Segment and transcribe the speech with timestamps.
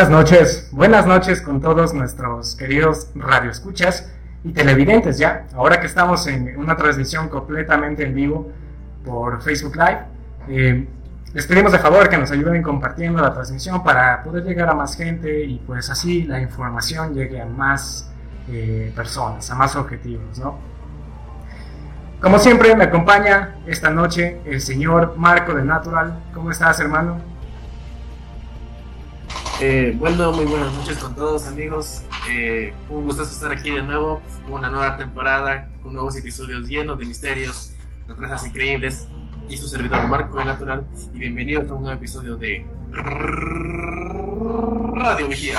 [0.00, 4.10] Buenas noches, buenas noches con todos nuestros queridos radioescuchas
[4.42, 5.44] y televidentes ya.
[5.54, 8.50] Ahora que estamos en una transmisión completamente en vivo
[9.04, 10.00] por Facebook Live,
[10.48, 10.88] eh,
[11.34, 14.96] les pedimos de favor que nos ayuden compartiendo la transmisión para poder llegar a más
[14.96, 18.10] gente y pues así la información llegue a más
[18.48, 20.58] eh, personas, a más objetivos, ¿no?
[22.22, 26.24] Como siempre me acompaña esta noche el señor Marco de Natural.
[26.32, 27.29] ¿Cómo estás, hermano?
[29.62, 32.00] Eh, bueno, muy buenas noches con todos amigos.
[32.30, 37.04] Eh, un gusto estar aquí de nuevo, una nueva temporada, con nuevos episodios llenos de
[37.04, 37.74] misterios,
[38.06, 39.06] sorpresas increíbles.
[39.50, 40.86] Y su servidor Marco de Natural.
[41.12, 42.64] Y bienvenidos a un nuevo episodio de
[44.94, 45.58] Radio Vigía.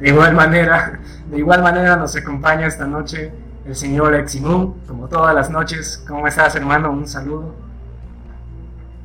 [0.00, 3.32] De igual manera, de igual manera nos acompaña esta noche
[3.64, 6.04] el señor Eximu, como todas las noches.
[6.06, 6.90] ¿Cómo estás, hermano?
[6.90, 7.63] Un saludo.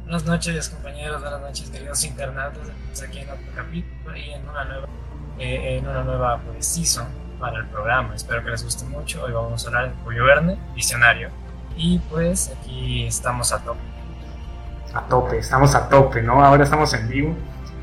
[0.10, 2.68] Buenas noches, compañeros, buenas noches, queridos internautas.
[3.08, 4.88] aquí en otro capítulo y en una nueva,
[5.38, 7.06] eh, en una nueva pues, season
[7.40, 8.16] para el programa.
[8.16, 9.22] Espero que les guste mucho.
[9.24, 11.30] Hoy vamos a hablar de Julio Verne, visionario.
[11.78, 13.80] Y pues aquí estamos a tope.
[14.96, 16.44] A tope, estamos a tope, ¿no?
[16.44, 17.36] Ahora estamos en vivo,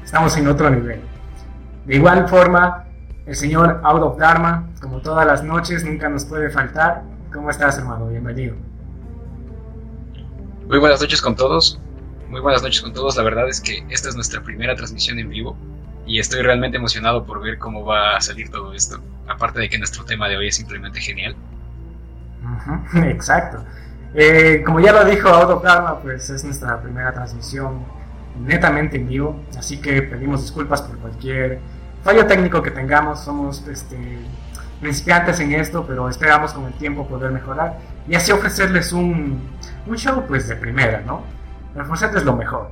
[0.02, 1.02] estamos en otro nivel.
[1.84, 2.86] De igual forma,
[3.24, 7.04] el señor Out of Dharma, como todas las noches, nunca nos puede faltar.
[7.32, 8.08] ¿Cómo estás, hermano?
[8.08, 8.56] Bienvenido.
[10.66, 11.80] Muy buenas noches con todos.
[12.28, 13.16] Muy buenas noches con todos.
[13.16, 15.56] La verdad es que esta es nuestra primera transmisión en vivo
[16.06, 19.00] y estoy realmente emocionado por ver cómo va a salir todo esto.
[19.28, 21.36] Aparte de que nuestro tema de hoy es simplemente genial.
[22.94, 23.64] Exacto.
[24.14, 27.84] Eh, como ya lo dijo Auto Karma, pues es nuestra primera transmisión
[28.40, 31.60] netamente en vivo, así que pedimos disculpas por cualquier
[32.02, 33.20] fallo técnico que tengamos.
[33.20, 34.18] Somos este,
[34.80, 39.40] principiantes en esto, pero esperamos con el tiempo poder mejorar y así ofrecerles un,
[39.86, 41.35] un show pues de primera, ¿no?
[41.76, 42.70] El es lo mejor.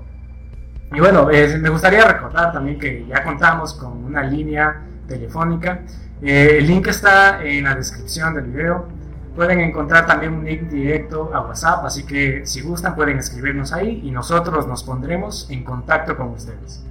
[0.92, 5.80] Y bueno, eh, me gustaría recordar también que ya contamos con una línea telefónica.
[6.22, 8.86] Eh, el link está en la descripción del video.
[9.34, 14.00] Pueden encontrar también un link directo a WhatsApp, así que si gustan pueden escribirnos ahí
[14.04, 16.84] y nosotros nos pondremos en contacto con ustedes.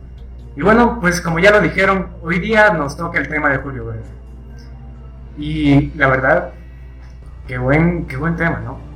[0.56, 3.86] Y bueno, pues como ya lo dijeron, hoy día nos toca el tema de Julio
[3.86, 4.04] Verne.
[5.38, 6.52] Y la verdad,
[7.48, 8.93] qué buen, qué buen tema, ¿no?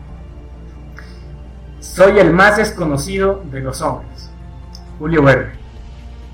[1.79, 4.29] Soy el más desconocido de los hombres.
[4.97, 5.53] Julio Verne.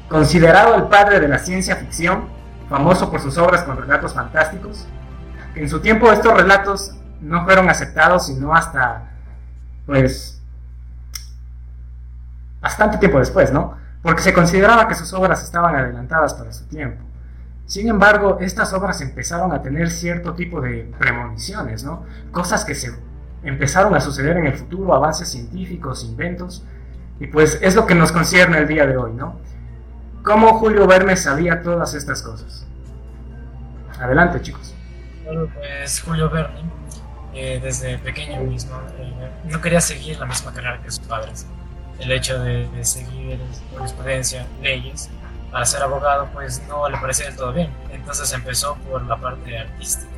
[0.08, 2.30] Considerado el padre de la ciencia ficción,
[2.70, 4.88] famoso por sus obras con relatos fantásticos,
[5.56, 9.12] en su tiempo estos relatos no fueron aceptados sino hasta,
[9.86, 10.42] pues,
[12.62, 13.78] bastante tiempo después, ¿no?
[14.02, 17.04] Porque se consideraba que sus obras estaban adelantadas para su tiempo.
[17.66, 22.06] Sin embargo, estas obras empezaron a tener cierto tipo de premoniciones, ¿no?
[22.32, 22.94] Cosas que se
[23.44, 26.64] empezaron a suceder en el futuro, avances científicos, inventos,
[27.20, 29.40] y pues es lo que nos concierne el día de hoy, ¿no?
[30.24, 32.66] ¿Cómo Julio Verne sabía todas estas cosas?
[34.00, 34.74] Adelante, chicos.
[35.26, 36.62] Bueno, pues Julio Verne,
[37.34, 41.46] eh, desde pequeño mismo, eh, no quería seguir la misma carrera que sus padres.
[42.00, 43.40] El hecho de, de seguir
[43.76, 45.10] jurisprudencia, leyes,
[45.52, 47.72] para ser abogado, pues no le parecía del todo bien.
[47.92, 50.12] Entonces empezó por la parte artística.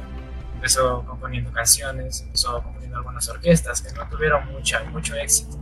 [0.56, 2.64] Empezó componiendo canciones, empezó
[2.96, 5.58] algunas orquestas que no tuvieron mucha, mucho éxito.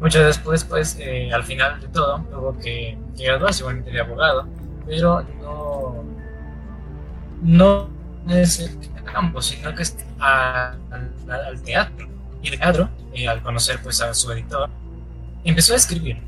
[0.00, 4.48] Mucho después, pues, eh, al final de todo, tuvo que, graduarse igualmente de abogado,
[4.86, 5.24] pero
[7.42, 7.88] no,
[8.24, 10.76] no es el campo, sino que es al,
[11.64, 12.08] teatro.
[12.42, 14.68] Y de teatro, eh, al conocer pues a su editor,
[15.44, 16.20] empezó a escribir.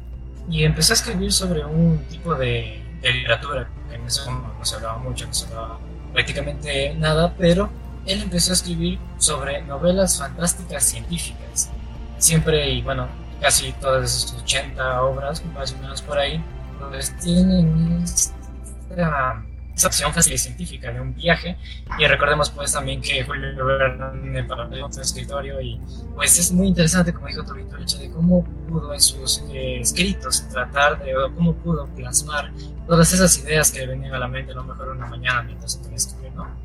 [0.48, 4.64] Y empezó a escribir sobre un tipo de, de literatura que en ese momento no
[4.64, 5.78] se hablaba mucho, no se hablaba
[6.12, 7.68] prácticamente nada, pero
[8.06, 11.70] él empezó a escribir sobre novelas fantásticas científicas.
[12.18, 13.08] Siempre, y bueno,
[13.40, 16.42] casi todas sus 80 obras, más o menos por ahí,
[16.78, 21.56] pues tienen esta, esta fácil y científica de un viaje.
[21.98, 25.80] Y recordemos pues también que Julio Verne para su escritorio y
[26.14, 29.80] pues es muy interesante, como dijo Torito, el hecho de cómo pudo en sus eh,
[29.80, 32.52] escritos tratar de, o cómo pudo plasmar
[32.86, 35.72] todas esas ideas que le venían a la mente a lo mejor una mañana mientras
[35.72, 36.63] se tenía que escribir, ¿no?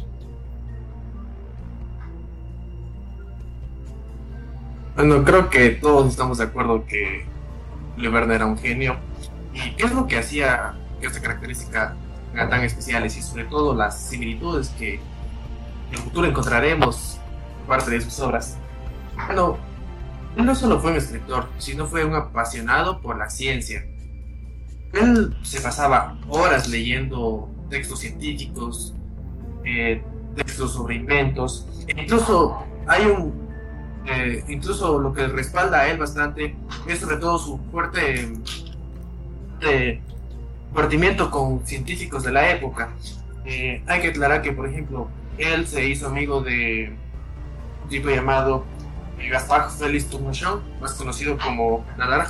[4.99, 7.23] Bueno, creo que todos estamos de acuerdo que
[7.95, 8.97] Le Verne era un genio.
[9.53, 11.95] ¿Y qué es lo que hacía que esta característica
[12.35, 17.17] tan especiales y sobre todo las similitudes que en el futuro encontraremos
[17.65, 18.57] parte de sus obras?
[19.27, 19.57] Bueno,
[20.35, 23.85] él no solo fue un escritor, sino fue un apasionado por la ciencia.
[24.91, 28.93] Él se pasaba horas leyendo textos científicos,
[29.63, 30.03] eh,
[30.35, 33.48] textos sobre inventos, e incluso hay un
[34.47, 36.55] incluso lo que respalda a él bastante
[36.87, 38.33] es sobre todo su fuerte
[40.69, 42.89] compartimiento con científicos de la época.
[43.45, 46.95] Eh, hay que aclarar que, por ejemplo, él se hizo amigo de
[47.83, 48.65] un tipo llamado
[49.19, 52.27] eh, Gaspar Félix Tourmechon, más conocido como Nadar.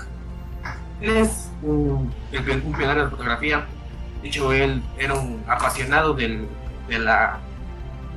[1.01, 3.65] Él es un, pionero de fotografía.
[4.21, 6.47] De hecho, él era un apasionado de
[6.89, 7.39] la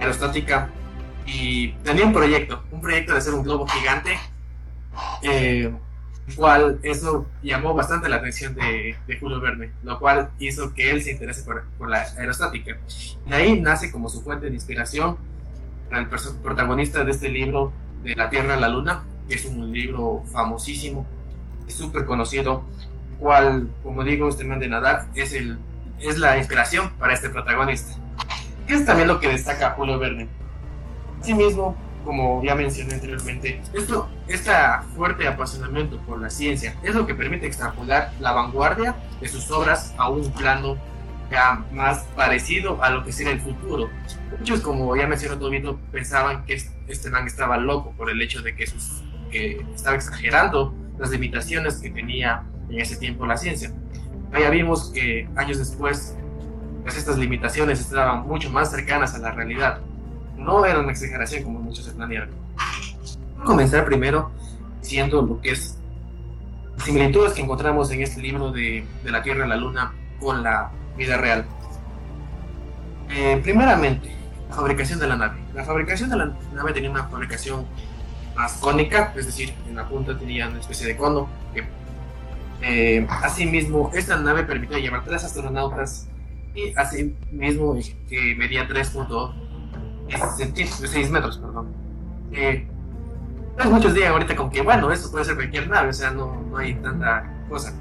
[0.01, 0.69] aerostática
[1.27, 4.19] y tenía un proyecto, un proyecto de hacer un globo gigante.
[5.23, 5.73] Eh,
[6.37, 11.13] cual eso llamó bastante la atención de, Julio Verne, lo cual hizo que él se
[11.13, 12.79] interese por, la aerostática.
[13.27, 15.17] De ahí nace como su fuente de inspiración
[15.91, 17.73] el protagonista de este libro,
[18.03, 21.07] De la Tierra a la Luna, que es un libro famosísimo,
[21.69, 22.65] súper conocido,
[23.19, 25.59] cual, como digo, este man de nadar es, el,
[26.01, 27.95] es la inspiración para este protagonista.
[28.67, 30.29] Es también lo que destaca Julio Verne.
[31.23, 34.51] Asimismo, como ya mencioné anteriormente, esto, este
[34.97, 39.95] fuerte apasionamiento por la ciencia es lo que permite extrapolar la vanguardia de sus obras
[39.99, 40.77] a un plano
[41.31, 43.89] ya más parecido a lo que sería el futuro.
[44.37, 48.57] Muchos, como ya mencionó Tobito, pensaban que este man estaba loco por el hecho de
[48.57, 53.71] que, sus, que estaba exagerando las limitaciones que tenía en ese tiempo la ciencia.
[54.33, 56.17] Ya vimos que años después,
[56.83, 59.83] pues estas limitaciones estaban mucho más cercanas a la realidad
[60.43, 62.31] no era una exageración como muchos se planearon.
[63.37, 64.31] Voy a comenzar primero
[64.81, 65.79] diciendo lo que es
[66.85, 70.71] similitudes que encontramos en este libro de, de la Tierra a la Luna con la
[70.97, 71.45] vida real.
[73.11, 74.11] Eh, primeramente,
[74.49, 75.39] la fabricación de la nave.
[75.55, 77.67] La fabricación de la nave tenía una fabricación
[78.35, 81.29] más cónica, es decir, en la punta tenía una especie de cono.
[81.55, 81.65] Que,
[82.63, 86.09] eh, asimismo, esta nave permitía llevar tres astronautas
[86.55, 87.77] y asimismo
[88.09, 89.33] que medía 3.2
[90.87, 91.69] 6 metros, perdón.
[92.33, 92.67] Eh,
[93.57, 96.43] pues muchos días ahorita como que, bueno, eso puede ser cualquier nave, o sea, no,
[96.51, 97.73] no hay tanta cosa.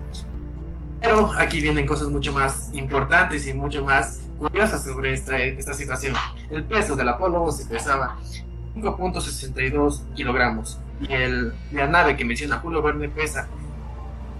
[1.01, 6.15] Pero aquí vienen cosas mucho más importantes y mucho más curiosas sobre esta, esta situación.
[6.49, 8.17] El peso del Apolo 11 pesaba
[8.75, 13.47] 5.62 kilogramos y el, la nave que menciona Julio Verne pesa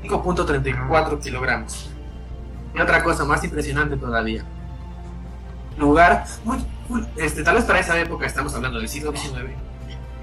[0.03, 1.89] 5.34 kilogramos.
[2.75, 4.43] Y otra cosa más impresionante todavía.
[5.77, 6.57] Lugar muy
[7.15, 9.51] este, tal vez para esa época, estamos hablando del siglo XIX,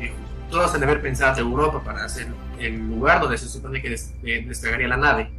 [0.00, 0.12] eh,
[0.50, 2.28] todos han de haber pensado de Europa para hacer
[2.58, 5.30] el lugar donde se supone que eh, despegaría la nave.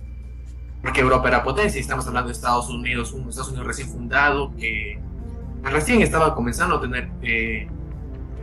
[0.81, 4.99] Porque Europa era potencia, estamos hablando de Estados Unidos, un Estados Unidos recién fundado, que
[5.63, 7.67] recién estaba comenzando a tener eh,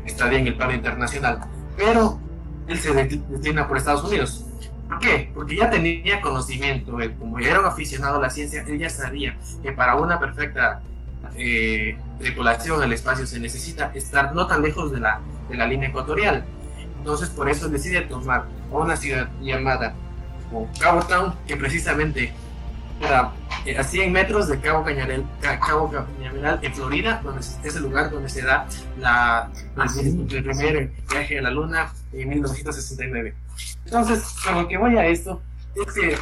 [0.05, 1.41] estadía en el plano internacional.
[1.77, 2.21] Pero
[2.69, 4.45] él se destina por Estados Unidos.
[4.89, 5.31] ¿Por qué?
[5.35, 8.91] Porque ya tenía conocimiento, él, como ya era un aficionado a la ciencia, él ya
[8.91, 10.83] sabía que para una perfecta
[11.39, 15.89] eh, tripulación al espacio se necesita estar no tan lejos de la, de la línea
[15.89, 16.45] ecuatorial.
[16.99, 19.95] Entonces por eso decide tomar una ciudad llamada
[20.79, 22.33] Cabo Town, que precisamente
[23.01, 23.33] era
[23.65, 28.11] eh, a 100 metros de Cabo Cañaveral, Cabo Cañaveral en Florida, donde es el lugar
[28.11, 28.67] donde se da
[28.99, 33.35] la, el, primer viaje a la Luna en 1969.
[33.85, 35.41] Entonces, con lo que voy a esto,
[35.75, 36.19] es que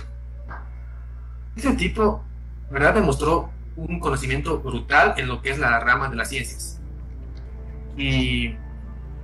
[1.57, 2.23] ese tipo,
[2.71, 2.95] ¿verdad?
[2.95, 6.81] Demostró un conocimiento brutal en lo que es la rama de las ciencias.
[7.97, 8.49] Y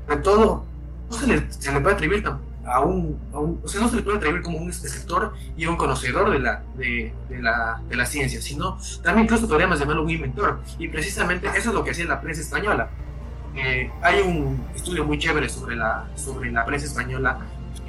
[0.08, 0.64] de todo,
[1.10, 2.24] no se le, se le puede atribuir
[2.64, 6.30] a un, o sea, no se le puede atribuir como un escritor y un conocedor
[6.30, 10.60] de la, de, de, la, de la ciencia, sino también incluso podríamos llamarlo un inventor.
[10.78, 12.90] Y precisamente eso es lo que hacía la prensa española.
[13.56, 17.38] Eh, hay un estudio muy chévere sobre la, sobre la prensa española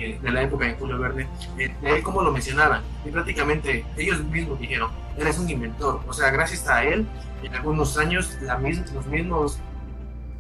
[0.02, 1.28] eh, de la época de Julio Verne,
[1.58, 2.82] eh, de cómo lo mencionaban.
[3.06, 6.02] Y prácticamente ellos mismos dijeron, él es un inventor.
[6.08, 7.08] O sea, gracias a él,
[7.44, 9.60] en algunos años, la los mismos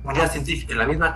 [0.03, 1.15] unidad científica, la misma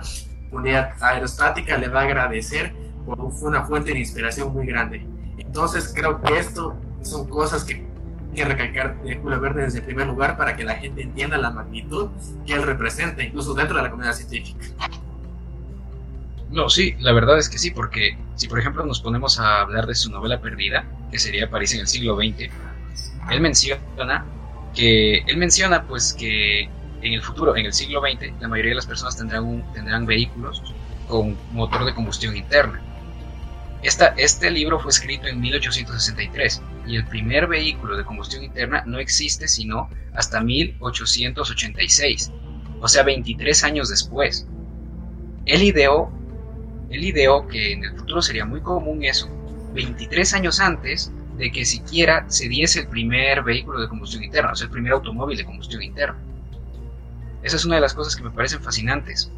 [0.50, 2.72] unidad aerostática le va a agradecer
[3.04, 5.06] por fue una fuente de inspiración muy grande.
[5.38, 7.86] Entonces creo que esto son cosas que
[8.36, 11.50] que recalcar de Julio Verne desde el primer lugar para que la gente entienda la
[11.50, 12.10] magnitud
[12.46, 14.66] que él representa, incluso dentro de la comunidad científica.
[16.50, 19.86] No, sí, la verdad es que sí, porque si por ejemplo nos ponemos a hablar
[19.86, 22.50] de su novela perdida, que sería París en el siglo XX,
[23.30, 24.24] él menciona
[24.74, 26.68] que él menciona pues que
[27.02, 30.62] en el futuro, en el siglo XX, la mayoría de las personas tendrán, tendrán vehículos
[31.08, 32.80] con motor de combustión interna.
[33.82, 38.98] Esta, este libro fue escrito en 1863 y el primer vehículo de combustión interna no
[38.98, 42.32] existe sino hasta 1886,
[42.80, 44.46] o sea 23 años después.
[45.44, 46.10] Él ideó
[46.90, 49.28] él ideó que en el futuro sería muy común eso,
[49.74, 54.56] 23 años antes de que siquiera se diese el primer vehículo de combustión interna, o
[54.56, 56.18] sea, el primer automóvil de combustión interna.
[57.42, 59.30] Esa es una de las cosas que me parecen fascinantes.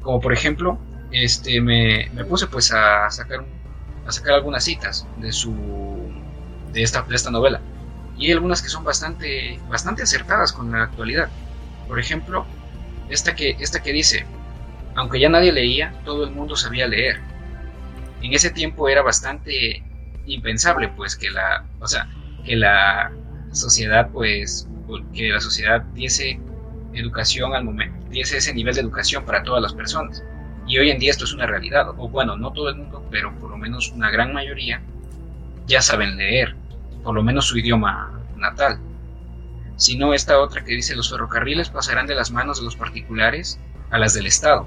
[0.00, 0.78] Como por ejemplo,
[1.12, 3.44] este, me, puse pues a sacar,
[4.06, 5.54] a sacar algunas citas de, su,
[6.72, 7.60] de, esta, de esta novela.
[8.18, 11.28] y hay algunas que son bastante, bastante acertadas con la actualidad.
[11.86, 12.46] Por ejemplo,
[13.08, 14.26] esta que, esta que dice,
[14.94, 17.20] aunque ya nadie leía, todo el mundo sabía leer.
[18.22, 19.82] En ese tiempo era bastante
[20.26, 22.08] impensable, pues, que la, o sea,
[22.44, 23.12] que la
[23.52, 24.68] sociedad, pues,
[25.14, 26.38] que la sociedad diese
[26.92, 30.22] educación al momento, diese ese nivel de educación para todas las personas.
[30.66, 33.34] Y hoy en día esto es una realidad, o bueno, no todo el mundo, pero
[33.38, 34.80] por lo menos una gran mayoría
[35.66, 36.54] ya saben leer,
[37.02, 38.78] por lo menos su idioma natal.
[39.76, 43.58] Si no, esta otra que dice los ferrocarriles pasarán de las manos de los particulares
[43.90, 44.66] a las del Estado,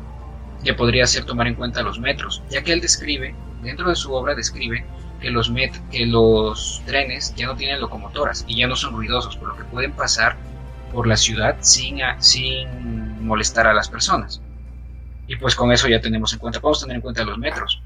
[0.64, 4.14] que podría ser tomar en cuenta los metros, ya que él describe, dentro de su
[4.14, 4.86] obra describe
[5.22, 9.38] que los, met que los trenes ya no tienen locomotoras y ya no son ruidosos,
[9.38, 10.36] por lo que pueden pasar
[10.94, 14.42] por la ciudad sin, sin molestar a las personas.
[15.28, 17.82] Y pues con eso ya tenemos en cuenta, podemos tener en cuenta los metros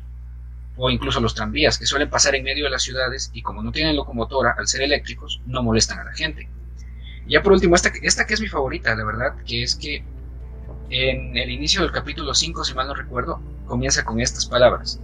[0.77, 3.71] o incluso los tranvías que suelen pasar en medio de las ciudades y como no
[3.71, 6.49] tienen locomotora al ser eléctricos no molestan a la gente.
[7.27, 10.03] Y ya por último, esta, esta que es mi favorita, la verdad, que es que
[10.91, 14.99] en el inicio del capítulo 5, si mal no recuerdo, comienza con estas palabras.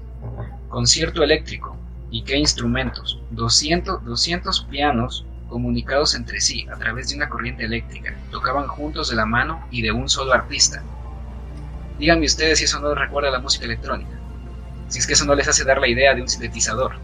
[0.67, 1.77] Concierto eléctrico.
[2.11, 3.21] ¿Y qué instrumentos?
[3.31, 8.13] 200, 200 pianos comunicados entre sí a través de una corriente eléctrica.
[8.31, 10.83] Tocaban juntos de la mano y de un solo artista.
[11.97, 14.11] Díganme ustedes si eso no les recuerda a la música electrónica.
[14.89, 16.95] Si es que eso no les hace dar la idea de un sintetizador.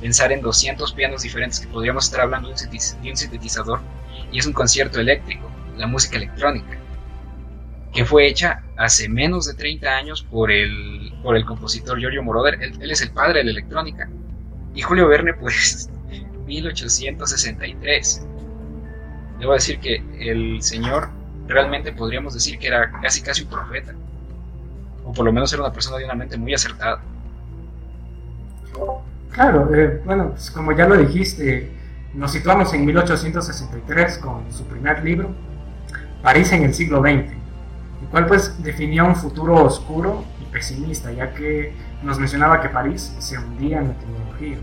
[0.00, 3.80] Pensar en 200 pianos diferentes que podríamos estar hablando de un sintetizador
[4.32, 6.78] y es un concierto eléctrico, la música electrónica,
[7.94, 12.58] que fue hecha hace menos de 30 años por el, por el compositor Giorgio Moroder.
[12.60, 14.08] Él, es el padre de la electrónica.
[14.74, 15.88] Y Julio Verne, pues,
[16.46, 18.26] 1863.
[19.38, 21.08] Debo decir que el señor
[21.46, 23.94] realmente podríamos decir que era casi casi un profeta
[25.04, 27.00] o por lo menos era una persona de una mente muy acertada.
[29.30, 31.70] Claro, eh, bueno, pues como ya lo dijiste,
[32.14, 35.30] nos situamos en 1863 con su primer libro,
[36.22, 37.43] París en el siglo XX,
[38.04, 43.14] el cual pues definía un futuro oscuro y pesimista, ya que nos mencionaba que París
[43.18, 44.58] se hundía en la tecnología.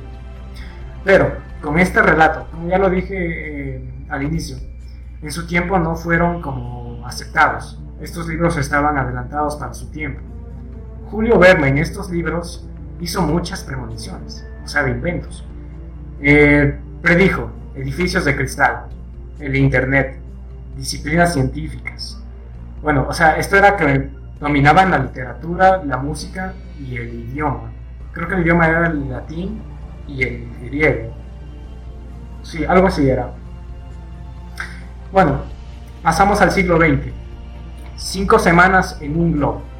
[1.04, 4.58] Pero con este relato, como ya lo dije eh, al inicio,
[5.22, 7.80] en su tiempo no fueron como aceptados.
[8.00, 10.22] Estos libros estaban adelantados para su tiempo.
[11.10, 12.68] Julio Verne en estos libros
[13.00, 15.46] hizo muchas premoniciones, o sea, de inventos.
[16.22, 18.86] Eh, predijo edificios de cristal,
[19.40, 20.20] el Internet,
[20.78, 22.21] disciplinas científicas.
[22.82, 24.10] Bueno, o sea, esto era que
[24.40, 27.72] dominaban la literatura, la música y el idioma.
[28.12, 29.62] Creo que el idioma era el latín
[30.08, 31.14] y el griego.
[32.44, 33.32] Sí, algo así era.
[35.12, 35.42] Bueno,
[36.02, 37.12] pasamos al siglo XX.
[37.98, 39.72] Cinco semanas en un globo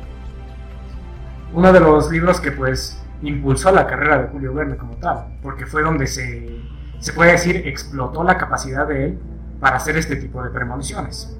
[1.54, 5.66] uno de los libros que pues impulsó la carrera de Julio Verne como tal, porque
[5.66, 6.62] fue donde se,
[7.00, 9.20] se puede decir explotó la capacidad de él
[9.60, 11.38] para hacer este tipo de premoniciones.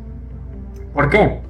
[0.94, 1.42] ¿Por qué?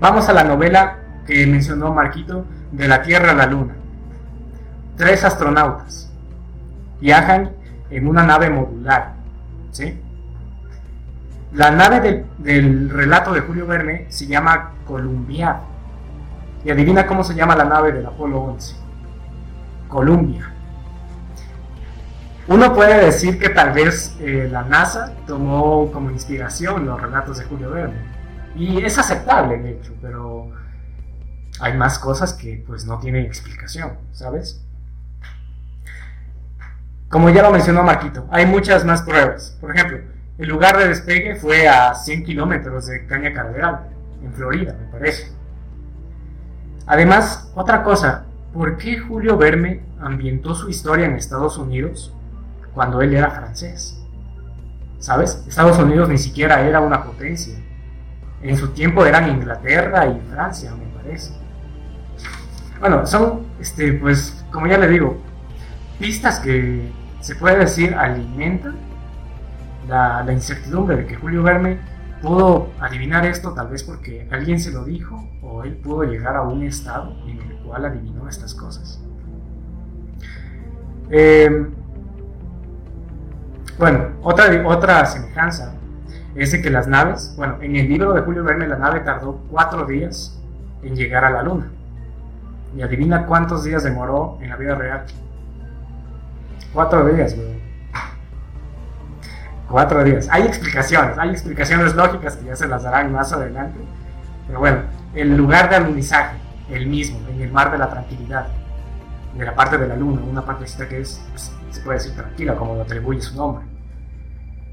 [0.00, 3.74] Vamos a la novela que mencionó Marquito, de la Tierra a la Luna.
[4.96, 6.10] Tres astronautas
[7.00, 7.52] viajan
[7.90, 9.14] en una nave modular.
[9.70, 10.00] ¿sí?
[11.52, 15.60] La nave del relato de Julio Verne se llama Columbia
[16.64, 18.76] y adivina cómo se llama la nave del Apolo 11.
[19.88, 20.52] Columbia.
[22.48, 27.44] Uno puede decir que tal vez eh, la NASA tomó como inspiración los relatos de
[27.44, 28.09] Julio Verne.
[28.54, 30.50] Y es aceptable, de hecho, pero
[31.60, 34.64] hay más cosas que pues no tienen explicación, ¿sabes?
[37.08, 39.56] Como ya lo mencionó Marquito, hay muchas más pruebas.
[39.60, 39.98] Por ejemplo,
[40.38, 43.32] el lugar de despegue fue a 100 kilómetros de Caña
[44.22, 45.32] en Florida, me parece.
[46.86, 52.14] Además, otra cosa, ¿por qué Julio Verne ambientó su historia en Estados Unidos
[52.74, 54.00] cuando él era francés?
[54.98, 55.44] ¿Sabes?
[55.46, 57.58] Estados Unidos ni siquiera era una potencia.
[58.42, 61.34] En su tiempo eran Inglaterra y Francia, me parece.
[62.80, 65.18] Bueno, son, este, pues, como ya le digo,
[65.98, 68.76] pistas que se puede decir alimentan
[69.86, 71.78] la, incertidumbre de que Julio Verne
[72.22, 76.42] pudo adivinar esto tal vez porque alguien se lo dijo o él pudo llegar a
[76.42, 79.00] un estado en el cual adivinó estas cosas.
[81.10, 81.70] Em,
[83.78, 85.74] bueno, otra, otra semejanza
[86.34, 89.40] es de que las naves, bueno, en el libro de Julio Verne la nave tardó
[89.50, 90.38] cuatro días
[90.82, 91.70] en llegar a la luna.
[92.76, 95.04] Y adivina cuántos días demoró en la vida real.
[96.72, 97.60] Cuatro días, güey.
[99.68, 100.28] Cuatro días.
[100.30, 103.78] Hay explicaciones, hay explicaciones lógicas que ya se las darán más adelante.
[104.46, 104.82] Pero bueno,
[105.14, 106.36] el lugar de alunizaje,
[106.70, 108.46] el mismo, en el mar de la tranquilidad,
[109.36, 112.56] de la parte de la luna, una partecita que es, pues, se puede decir tranquila,
[112.56, 113.64] como lo atribuye su nombre.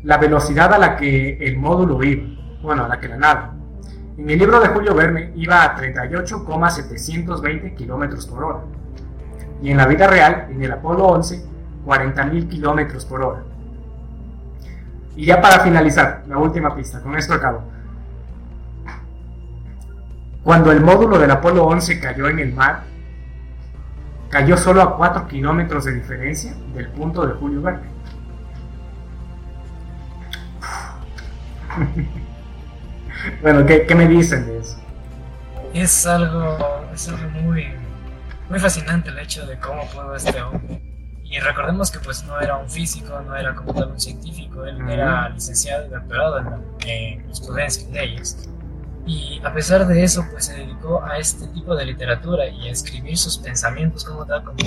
[0.07, 2.23] La velocidad a la que el módulo iba,
[2.61, 3.49] bueno, a la que la nave.
[4.17, 8.59] En el libro de Julio Verne iba a 38,720 kilómetros por hora.
[9.61, 11.45] Y en la vida real, en el Apolo 11,
[11.85, 13.43] 40.000 kilómetros por hora.
[15.17, 17.63] Y ya para finalizar, la última pista, con esto acabo.
[20.41, 22.83] Cuando el módulo del Apolo 11 cayó en el mar,
[24.29, 27.96] cayó solo a 4 kilómetros de diferencia del punto de Julio Verne.
[33.41, 34.77] bueno, ¿qué, me dicen de eso?
[35.73, 36.57] Es algo,
[36.93, 37.67] es algo muy,
[38.49, 40.81] muy fascinante el hecho de cómo pudo este hombre.
[41.23, 44.79] Y recordemos que pues no era un físico, no era como tal un científico, él
[44.89, 48.49] era licenciado y doctorado en, en jurisprudencia y leyes.
[49.05, 52.71] Y a pesar de eso, pues se dedicó a este tipo de literatura y a
[52.71, 54.57] escribir sus pensamientos como tal, como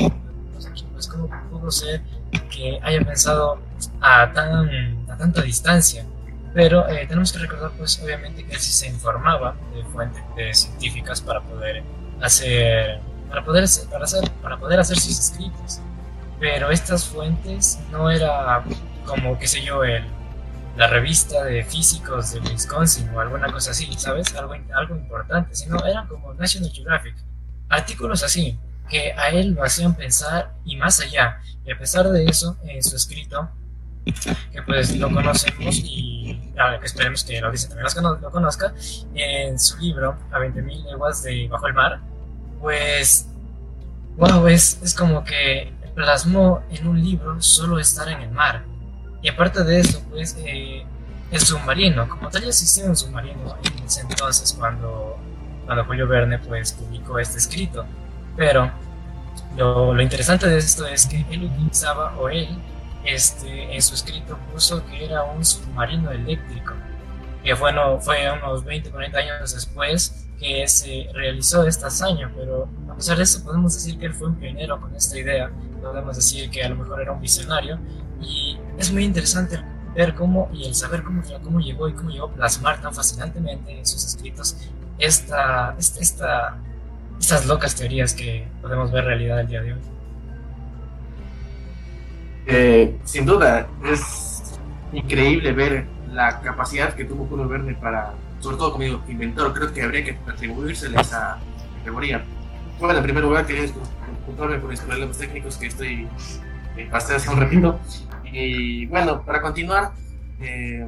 [0.92, 2.02] pues cómo pudo ser
[2.50, 3.58] que haya pensado
[4.00, 6.04] a, tan, a tanta distancia
[6.52, 11.20] pero eh, tenemos que recordar, pues, obviamente que él sí se informaba de fuentes científicas
[11.20, 11.82] para poder
[12.20, 15.80] hacer, para poder, para hacer, para poder hacer sus escritos.
[16.40, 18.64] Pero estas fuentes no era
[19.04, 20.04] como, qué sé yo, el,
[20.76, 24.34] la revista de físicos de Wisconsin o alguna cosa así, ¿sabes?
[24.34, 27.14] Algo, algo importante, sino eran como National Geographic.
[27.68, 28.58] Artículos así,
[28.88, 31.40] que a él lo hacían pensar y más allá.
[31.64, 33.50] Y a pesar de eso, en su escrito,
[34.52, 36.40] que pues lo conocemos y
[36.80, 37.86] que esperemos que lo dice también
[38.20, 38.74] lo conozca,
[39.14, 42.00] en su libro A 20.000 leguas de bajo el mar,
[42.60, 43.26] pues,
[44.16, 48.62] wow, es, es como que plasmó en un libro solo estar en el mar.
[49.22, 50.84] Y aparte de eso, pues, eh,
[51.30, 55.16] el submarino, como tal ya existía un submarino en ese entonces cuando,
[55.64, 57.86] cuando Julio Verne pues publicó este escrito.
[58.36, 58.70] Pero
[59.56, 62.48] lo, lo interesante de esto es que él utilizaba, o él
[63.04, 66.74] este, en su escrito puso que era un submarino eléctrico,
[67.42, 72.94] que fue, fue unos 20, 40 años después que se realizó esta hazaña, pero a
[72.94, 76.50] pesar de eso podemos decir que él fue un pionero con esta idea, podemos decir
[76.50, 77.78] que a lo mejor era un visionario,
[78.20, 79.60] y es muy interesante
[79.94, 83.78] ver cómo y el saber cómo, cómo llegó y cómo llegó a plasmar tan fascinantemente
[83.78, 84.56] en sus escritos
[84.98, 86.58] esta, esta,
[87.18, 89.80] estas locas teorías que podemos ver realidad el día de hoy.
[93.04, 94.58] Sin duda, es
[94.92, 99.82] increíble ver la capacidad que tuvo Julio Verne para, sobre todo como inventor, creo que
[99.82, 101.38] habría que atribuírsele esa
[101.78, 102.24] categoría.
[102.78, 106.08] Bueno, en primer lugar quería disculparme por los problemas técnicos que estoy
[106.76, 107.78] eh, hace un ratito.
[108.32, 109.92] Y bueno, para continuar,
[110.40, 110.86] eh,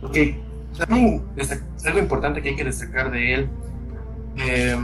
[0.00, 0.40] porque
[0.76, 3.50] también es algo importante que hay que destacar de él,
[4.38, 4.76] eh,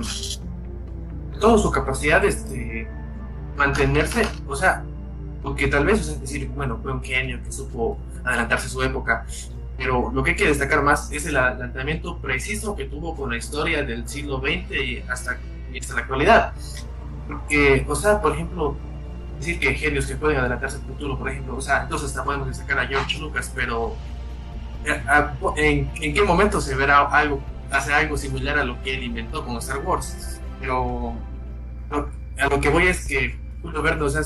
[1.41, 2.89] toda su capacidad de este,
[3.57, 4.85] mantenerse, o sea,
[5.49, 9.25] porque tal vez, es decir, bueno, fue un genio que supo adelantarse a su época,
[9.79, 13.39] pero lo que hay que destacar más es el adelantamiento preciso que tuvo con la
[13.39, 15.39] historia del siglo XX y hasta,
[15.79, 16.53] hasta la actualidad.
[17.27, 18.77] Porque, o sea, por ejemplo,
[19.39, 22.49] decir que genios que pueden adelantarse al futuro, por ejemplo, o sea, entonces hasta podemos
[22.49, 23.95] destacar a George Lucas, pero
[24.85, 25.01] eh,
[25.57, 29.47] ¿en, en qué momento se verá algo, hacer algo similar a lo que él inventó
[29.47, 30.41] con Star Wars?
[30.61, 31.15] Pero
[31.91, 34.23] a lo que voy es que Julio Verne, o sea,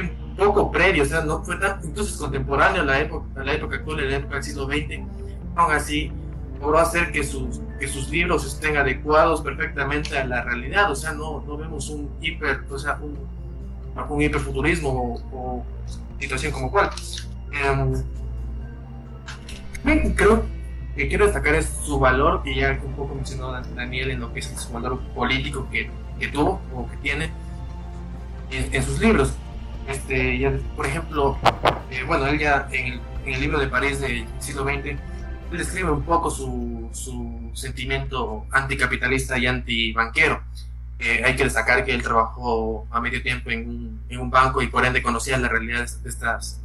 [0.00, 3.54] un poco previo, o sea, no fue tan, entonces contemporáneo a la época, a la
[3.54, 5.00] época actual, a la época del siglo XX,
[5.56, 6.12] aún así
[6.60, 11.12] logró hacer que sus, que sus libros estén adecuados perfectamente a la realidad, o sea,
[11.12, 13.18] no, no vemos un hiper, o sea, un,
[14.08, 15.64] un hiperfuturismo o,
[16.20, 16.90] situación como cual.
[17.52, 18.02] Eh,
[20.16, 20.44] creo
[20.96, 24.40] que quiero destacar es su valor, que ya un poco mencionó Daniel en lo que
[24.40, 27.30] es su valor político que, que tuvo o que tiene
[28.50, 29.32] en sus libros.
[29.88, 31.38] Este, ya, por ejemplo,
[31.90, 34.98] eh, bueno, él ya en el, libro de París del siglo XX,
[35.50, 36.90] describe un poco su,
[37.54, 40.42] sentimiento anticapitalista y antibanquero.
[41.00, 44.84] Eh, hay que destacar que él trabajó a medio tiempo en un, banco y por
[44.84, 46.60] ende conocía la realidad de, estas,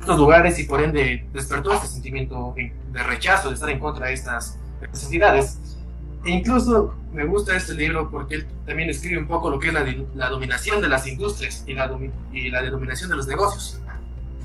[0.00, 4.14] estos lugares y por ende despertó este sentimiento de rechazo, de estar en contra de
[4.14, 5.79] estas, de estas entidades.
[6.24, 9.74] E incluso me gusta este libro porque él también escribe un poco lo que es
[10.14, 11.90] la, dominación de las industrias y la,
[12.32, 13.80] y la dominación de los negocios.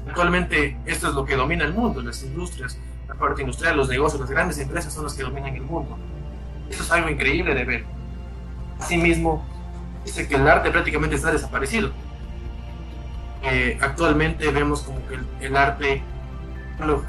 [0.08, 4.22] Actualmente esto es lo que domina el mundo, las industrias, la parte industrial, los negocios,
[4.22, 5.98] las grandes empresas son las que dominan el mundo.
[6.70, 7.84] Esto es algo increíble de ver.
[8.80, 9.46] Asimismo,
[10.06, 11.92] dice que el arte prácticamente está desaparecido.
[13.44, 16.02] Eh, actualmente vemos como que el, arte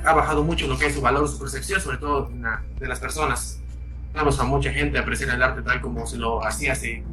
[0.05, 2.31] ha bajado mucho lo que es su valor, su percepción, sobre todo
[2.79, 3.61] de las personas
[4.16, 7.05] a mucha gente apreciar el arte tal como se lo hacía hace,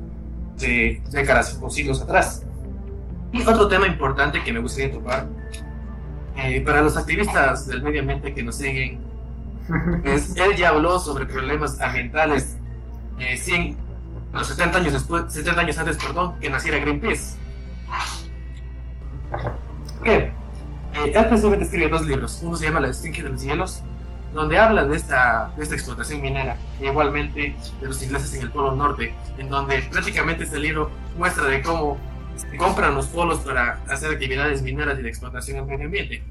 [1.11, 2.45] décadas o siglos atrás.
[3.31, 5.27] Y otro tema importante que me gustaría tocar
[6.35, 8.99] Eh, para los activistas del medio ambiente que nos siguen,
[10.03, 12.57] pues, él ya habló sobre problemas ambientales
[13.19, 13.77] eh, 100,
[14.33, 17.37] los 70 años, después, 70 años antes perdón, que naciera Greenpeace.
[20.01, 20.33] Bien,
[20.95, 22.39] eh, él precisamente escribe dos libros.
[22.41, 23.83] Uno se llama La extinción de los cielos,
[24.33, 28.51] donde habla de esta, de esta explotación minera, e igualmente de los ingleses en el
[28.51, 31.97] Polo Norte, en donde prácticamente este libro muestra de cómo
[32.57, 36.23] compran los polos para hacer actividades mineras y de explotación al medio ambiente.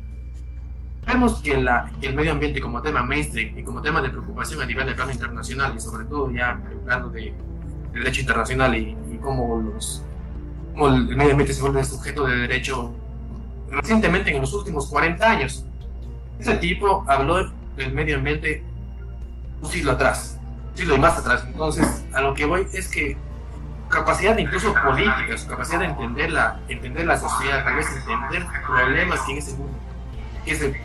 [1.06, 4.62] Vemos que, la, que el medio ambiente como tema mainstream y como tema de preocupación
[4.62, 7.34] a nivel de plano internacional y sobre todo ya hablando de,
[7.92, 10.04] de derecho internacional y, y cómo, los,
[10.72, 12.94] cómo el medio ambiente se vuelve sujeto de derecho
[13.70, 15.64] recientemente en los últimos 40 años.
[16.38, 18.64] Ese tipo habló del medio ambiente
[19.60, 20.38] un siglo atrás,
[20.72, 21.44] un siglo y más atrás.
[21.46, 23.16] Entonces, a lo que voy es que
[23.88, 29.20] capacidad incluso política, su capacidad de entender la, entender la sociedad, tal vez entender problemas
[29.20, 29.78] que en ese mundo,
[30.46, 30.80] ese,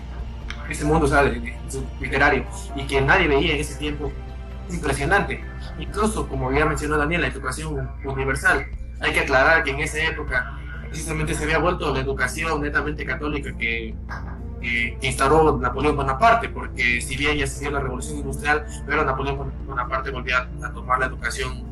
[0.70, 1.58] ese mundo ¿sabe?
[2.00, 2.46] literario
[2.76, 4.12] y que nadie veía en ese tiempo,
[4.68, 5.44] es impresionante.
[5.80, 8.68] Incluso, como ya mencionó Daniel, la educación universal.
[9.00, 10.58] Hay que aclarar que en esa época
[10.90, 13.96] precisamente se había vuelto la educación netamente católica que,
[14.68, 19.06] que, que instauró Napoleón Bonaparte, porque si bien ya se dio la revolución industrial, pero
[19.06, 21.64] Napoleón Bonaparte volvía a tomar la educación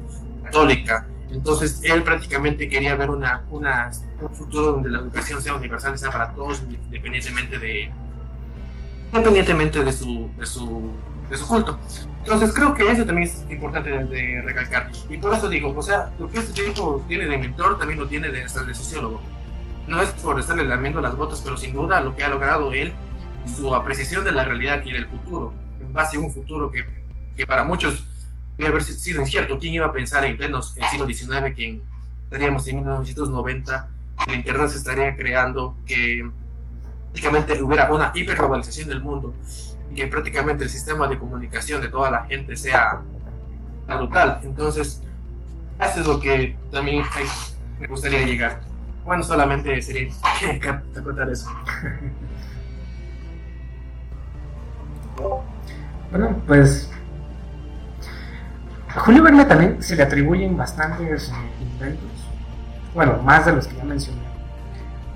[0.44, 1.08] católica.
[1.32, 6.12] Entonces él prácticamente quería ver una, una, un futuro donde la educación sea universal, sea
[6.12, 7.92] para todos, independientemente de,
[9.12, 10.92] independientemente de su, de su,
[11.30, 11.78] de su culto.
[12.20, 14.90] Entonces creo que eso también es importante de, de, recalcar.
[15.10, 18.08] Y por eso digo, o sea, lo que este tipo tiene de mentor también lo
[18.08, 19.22] tiene de, de sociólogo.
[19.88, 22.94] No es por estarle lamiendo las botas, pero sin duda lo que ha logrado él,
[23.56, 26.86] su apreciación de la realidad y del futuro, en base a un futuro que,
[27.36, 28.06] que para muchos
[28.58, 29.60] debe haber sido incierto.
[29.60, 31.82] ¿Quién iba a pensar en plenos el siglo XIX que
[32.24, 33.90] estaríamos en 1990,
[34.26, 36.30] que el Internet se estaría creando, que
[37.12, 39.34] prácticamente hubiera una hiperglobalización del mundo
[39.92, 43.02] y que prácticamente el sistema de comunicación de toda la gente sea
[43.88, 44.42] brutal.
[44.44, 45.02] Entonces,
[45.80, 47.04] eso es lo que también
[47.80, 48.62] me gustaría llegar.
[49.06, 50.12] Bueno, solamente sería
[51.04, 51.48] contar eso.
[56.12, 56.90] Bueno, pues
[58.96, 62.10] a Julio Verne también se le atribuyen bastantes inventos.
[62.94, 64.22] Bueno, más de los que ya mencioné.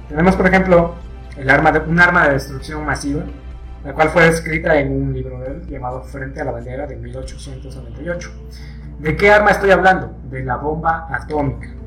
[0.08, 0.96] Tenemos, por ejemplo,
[1.38, 3.24] el arma de, un arma de destrucción masiva,
[3.86, 6.96] la cual fue escrita en un libro de él llamado Frente a la Bandera de
[6.98, 8.32] 1898.
[9.00, 10.14] ¿De qué arma estoy hablando?
[10.30, 11.79] De la bomba atómica.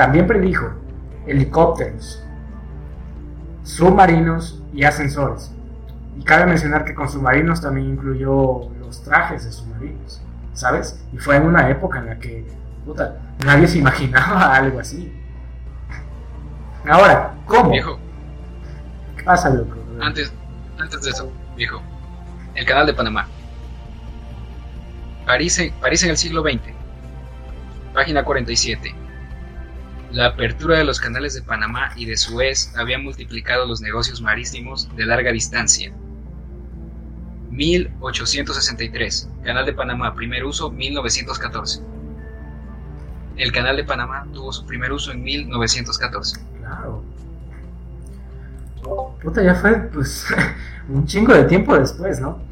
[0.00, 0.72] También predijo
[1.26, 2.24] helicópteros,
[3.64, 5.52] submarinos y ascensores.
[6.18, 10.22] Y cabe mencionar que con submarinos también incluyó los trajes de submarinos,
[10.54, 10.98] ¿sabes?
[11.12, 12.46] Y fue en una época en la que,
[12.86, 15.12] puta, nadie se imaginaba algo así.
[16.88, 17.68] Ahora, ¿cómo?
[17.68, 17.98] Viejo.
[19.18, 19.76] ¿Qué pasa, loco?
[20.00, 20.32] Antes,
[20.78, 21.82] antes de eso, viejo.
[22.54, 23.28] El canal de Panamá.
[25.26, 26.72] París en, París en el siglo XX.
[27.92, 28.94] Página 47.
[30.12, 34.88] La apertura de los canales de Panamá y de Suez había multiplicado los negocios marítimos
[34.96, 35.92] de larga distancia.
[37.50, 39.28] 1863.
[39.44, 41.82] Canal de Panamá, primer uso 1914.
[43.36, 46.40] El canal de Panamá tuvo su primer uso en 1914.
[46.58, 47.04] Claro.
[49.22, 50.26] Puta, ya fue pues
[50.88, 52.42] un chingo de tiempo después, ¿no?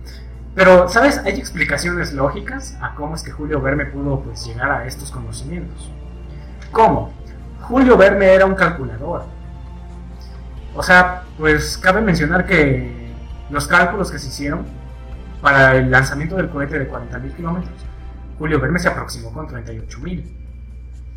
[0.54, 1.18] Pero, ¿sabes?
[1.18, 5.90] Hay explicaciones lógicas a cómo es que Julio Verne pudo pues llegar a estos conocimientos.
[6.70, 7.12] ¿Cómo?
[7.68, 9.24] Julio Verne era un calculador.
[10.74, 13.12] O sea, pues cabe mencionar que
[13.50, 14.64] los cálculos que se hicieron
[15.42, 17.74] para el lanzamiento del cohete de 40.000 kilómetros,
[18.38, 20.24] Julio Verne se aproximó con 38.000.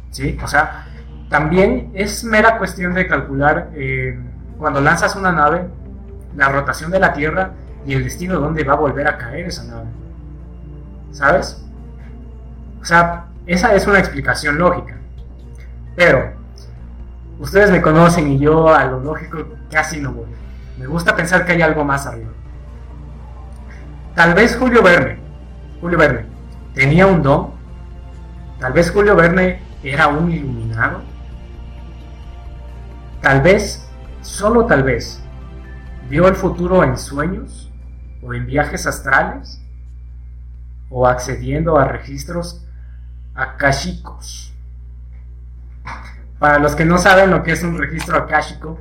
[0.10, 0.38] ¿Sí?
[0.44, 0.88] O sea,
[1.30, 4.20] también es mera cuestión de calcular eh,
[4.58, 5.70] cuando lanzas una nave,
[6.36, 7.52] la rotación de la Tierra
[7.86, 9.88] y el destino donde va a volver a caer esa nave.
[11.12, 11.66] ¿Sabes?
[12.82, 14.98] O sea, esa es una explicación lógica.
[15.96, 16.41] Pero,
[17.42, 20.28] ustedes me conocen y yo a lo lógico casi no voy.
[20.78, 22.30] Me gusta pensar que hay algo más arriba.
[24.16, 25.20] Tal vez Julio Verne,
[25.82, 26.26] Julio Verne,
[26.74, 27.52] tenía un don.
[28.60, 31.02] Tal vez Julio Verne era un iluminado.
[33.22, 33.88] Tal vez,
[34.22, 35.22] solo tal vez,
[36.10, 37.72] vio el futuro en sueños
[38.22, 39.62] o en viajes astrales
[40.90, 42.66] o accediendo a registros
[43.34, 44.51] akashicos.
[46.42, 48.80] Para los que no saben lo que es un registro akashico,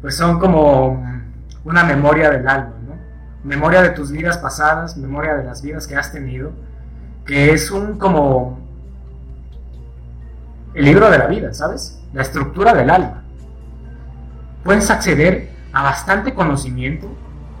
[0.00, 1.04] pues son como
[1.64, 2.94] una memoria del alma, ¿no?
[3.42, 6.52] Memoria de tus vidas pasadas, memoria de las vidas que has tenido,
[7.26, 8.60] que es un como
[10.74, 12.00] el libro de la vida, ¿sabes?
[12.12, 13.24] La estructura del alma.
[14.62, 17.08] Puedes acceder a bastante conocimiento.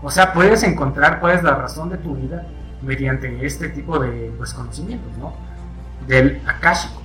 [0.04, 2.46] O sea, puedes encontrar cuál es la razón de tu vida
[2.80, 5.32] mediante este tipo de pues, conocimientos, ¿no?
[6.06, 7.01] Del akáshico.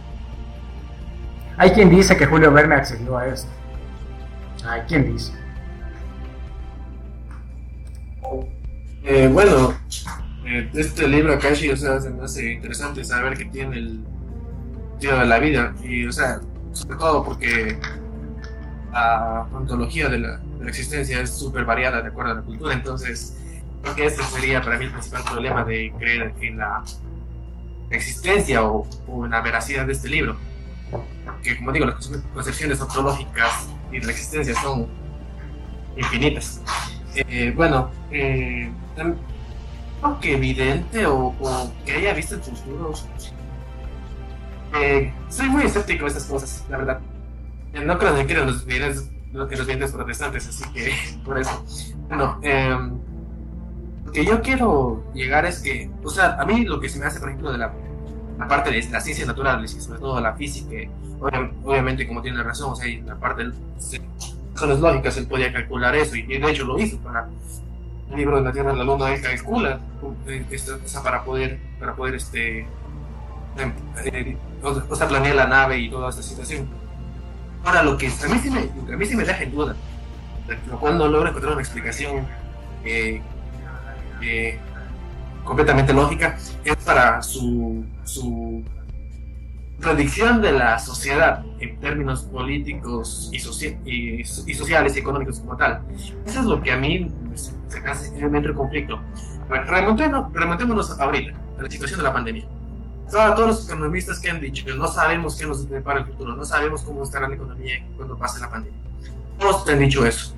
[1.57, 3.49] Hay quien dice que Julio Verne accedió a esto.
[4.67, 5.33] Hay quien dice.
[9.03, 9.73] Eh, bueno,
[10.45, 14.03] eh, este libro Akashi, o sea, se me hace interesante saber que tiene el
[14.91, 15.73] sentido de la vida.
[15.83, 16.41] Y, o sea,
[16.73, 17.79] sobre todo porque
[18.91, 22.75] la ontología de la, de la existencia es súper variada de acuerdo a la cultura.
[22.75, 23.35] Entonces,
[23.81, 26.83] creo que ese sería para mí el principal problema de creer en la
[27.89, 30.37] existencia o, o en la veracidad de este libro.
[31.41, 34.87] Que, como digo, las concepciones ontológicas y la existencia son
[35.95, 36.61] infinitas.
[37.15, 38.69] Eh, bueno, eh,
[40.21, 42.93] que evidente o, o, que haya visto el futuro.
[44.75, 46.99] Eh, soy muy escéptico de estas cosas, la verdad.
[47.73, 50.93] Eh, no creo que los bienes, los bienes protestantes, así que
[51.25, 51.63] por eso.
[52.07, 52.77] Bueno, eh,
[54.05, 57.05] lo que yo quiero llegar es que, o sea, a mí lo que se me
[57.05, 57.73] hace, por ejemplo, de la,
[58.37, 60.75] la parte de las ciencias naturales y sobre todo la física,
[61.63, 63.51] obviamente, como tiene razón, o sea, la parte de
[64.53, 67.27] razones lógicas, él podía calcular eso y, de hecho lo hizo para
[68.11, 69.79] el libro de la Tierra de la Luna, él calcula
[70.49, 72.67] esta, para poder, para poder este,
[73.57, 76.67] eh, o sea, planear la nave y toda esta situación.
[77.65, 79.75] Ahora, lo que a mí sí me, a mí sí me deja en duda,
[80.69, 82.25] lo cual no logro encontrar una explicación
[82.85, 83.21] eh,
[84.21, 84.59] eh,
[85.43, 88.63] completamente lógica, es para su, su
[89.79, 95.55] predicción de la sociedad en términos políticos y, socia y, y, sociales y económicos como
[95.55, 95.83] tal.
[96.25, 98.99] Eso es lo que a mí se me hace en conflicto.
[99.47, 102.45] Bueno, remontémonos, ahorita, a la situación de la pandemia.
[103.09, 106.35] Todos, todos los economistas que han dicho que no sabemos qué nos depara el futuro,
[106.35, 108.79] no sabemos cómo estará la economía cuando pase la pandemia.
[109.39, 110.33] Todos te han dicho eso.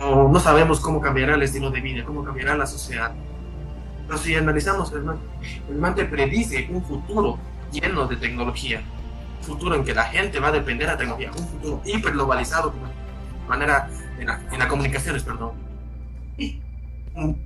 [0.00, 3.12] O no sabemos cómo cambiará el estilo de vida, cómo cambiará la sociedad.
[4.08, 5.18] Pero si analizamos, el man,
[5.68, 7.38] el man te predice un futuro
[7.70, 8.82] lleno de tecnología,
[9.40, 12.70] un futuro en que la gente va a depender de la tecnología, un futuro hiperglobalizado
[12.70, 15.52] de manera en, la, las comunicaciones, perdón.
[16.38, 16.58] Y
[17.14, 17.38] un,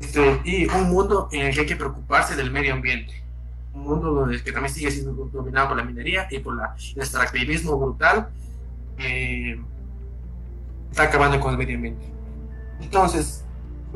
[0.00, 3.22] este, y un mundo en el que hay que preocuparse del medio ambiente.
[3.74, 7.02] Un mundo donde, que también sigue siendo dominado por la minería y por la, el
[7.02, 8.28] extractivismo brutal
[8.96, 9.60] que
[10.90, 12.06] está acabando con el medio ambiente.
[12.80, 13.44] Entonces,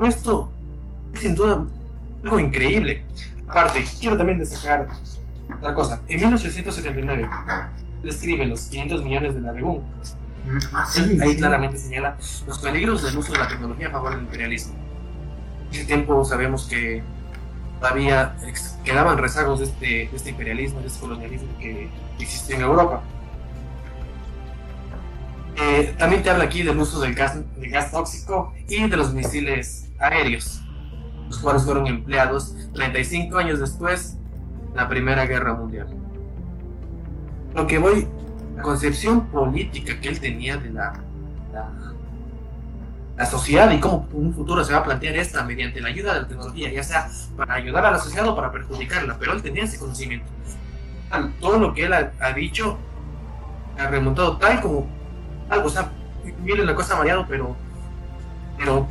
[0.03, 0.53] esto
[1.15, 1.67] es sin duda
[2.25, 3.05] algo increíble.
[3.49, 4.89] Aparte, quiero también destacar
[5.59, 6.01] otra cosa.
[6.09, 7.29] En 1879
[8.03, 9.85] describe los 500 millones de Naregún.
[10.73, 11.37] Ah, sí, Ahí sí.
[11.39, 14.75] claramente señala los peligros del uso de la tecnología a favor del imperialismo.
[15.71, 17.03] En ese tiempo sabemos que
[17.81, 18.37] todavía
[18.85, 23.03] quedaban rezagos de este, de este imperialismo, de este colonialismo que existía en Europa.
[25.57, 29.15] Eh, también te habla aquí del uso del gas, del gas tóxico y de los
[29.15, 30.61] misiles aéreos,
[31.27, 34.17] los cuales fueron empleados 35 años después
[34.71, 35.89] de la Primera Guerra Mundial.
[37.55, 38.07] Lo que voy,
[38.57, 40.93] la concepción política que él tenía de la,
[41.53, 41.71] la,
[43.17, 46.21] la sociedad y cómo un futuro se va a plantear esta mediante la ayuda de
[46.23, 49.65] la tecnología, ya sea para ayudar a la sociedad o para perjudicarla, pero él tenía
[49.65, 50.27] ese conocimiento.
[51.41, 52.77] Todo lo que él ha, ha dicho
[53.79, 54.87] ha remontado tal como
[55.49, 55.91] algo, o sea,
[56.43, 57.57] miren la cosa variado, pero,
[58.59, 58.87] pero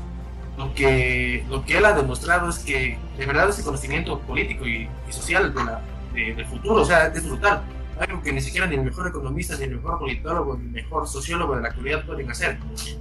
[0.58, 4.89] lo que, lo que él ha demostrado es que de verdad ese conocimiento político y,
[5.08, 5.82] y social de la,
[6.13, 7.63] de, del futuro, o sea, es brutal.
[8.00, 11.08] Algo que ni siquiera ni el mejor economista, ni el mejor politólogo, ni el mejor
[11.08, 12.58] sociólogo de la actualidad pueden hacer.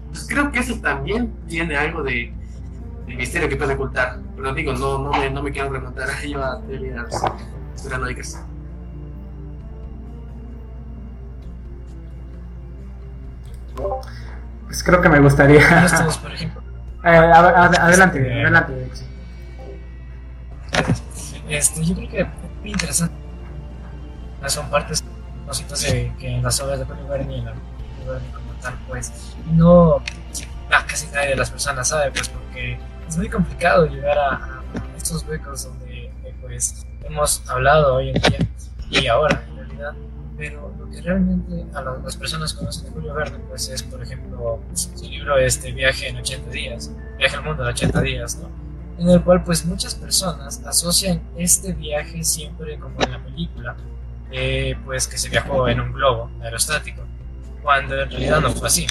[0.09, 2.33] Pues creo que eso también tiene algo de,
[3.07, 4.21] de misterio que puede ocultar.
[4.37, 7.07] Pero digo, no, no, me, no me quiero remontar a ello a teorías
[7.73, 8.45] conspiranoicas.
[14.67, 15.85] Pues creo que me gustaría.
[15.85, 16.63] Estos, por ejemplo,
[17.05, 18.91] ad- ad- adelante, adelante.
[21.15, 21.43] sí.
[21.49, 22.27] este, yo creo que es
[22.61, 23.15] muy interesante.
[24.47, 25.03] Son partes,
[25.47, 29.13] cositas de, que en las obras de Verne y en la Verne como tal, pues
[29.53, 30.03] no
[30.71, 34.63] ah, casi nadie de las personas sabe, pues porque es muy complicado llegar a, a
[34.97, 38.39] estos huecos donde eh, pues hemos hablado hoy en día
[38.91, 39.93] y ahora en realidad.
[40.37, 44.03] Pero lo que realmente a la- las personas conocen de Julio Verne, pues es, por
[44.03, 48.49] ejemplo, su libro este Viaje en 80 días, Viaje al mundo en 80 días, ¿no?
[48.97, 53.75] en el cual pues muchas personas asocian este viaje siempre como en la película,
[54.31, 57.03] eh, pues que se viajó en un globo aerostático,
[57.61, 58.87] cuando en realidad no fue así.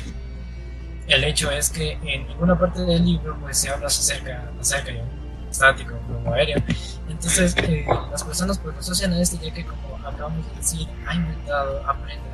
[1.07, 4.99] El hecho es que en ninguna parte del libro pues se habla acerca, acerca de
[5.01, 6.61] un estático, un globo aéreo.
[7.09, 11.85] Entonces eh, las personas pues asocian a este que como acabamos de decir, ha inventado,
[11.85, 12.33] ha aprendido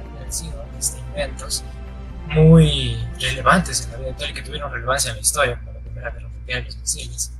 [0.77, 1.63] este, inventos
[2.27, 5.79] muy relevantes en la vida actual y que tuvieron relevancia en la historia, como la
[5.79, 7.33] Primera Guerra Mundial los misiles.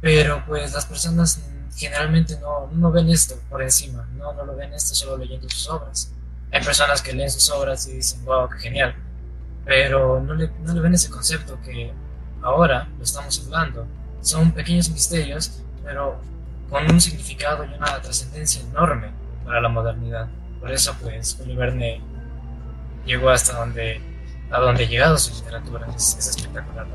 [0.00, 1.42] Pero pues las personas
[1.74, 5.68] generalmente no, no ven esto por encima, no, no lo ven esto solo leyendo sus
[5.68, 6.12] obras.
[6.52, 8.94] Hay personas que leen sus obras y dicen, wow, qué genial,
[9.64, 11.92] pero no le, no le ven ese concepto que
[12.42, 13.86] ahora lo estamos hablando.
[14.20, 16.20] Son pequeños misterios, pero
[16.70, 20.28] con un significado y una trascendencia enorme para la modernidad.
[20.60, 22.00] Por eso, pues, Julio Verne
[23.06, 24.00] llegó hasta donde,
[24.50, 25.86] a donde llegado su literatura.
[25.94, 26.86] Es, es espectacular.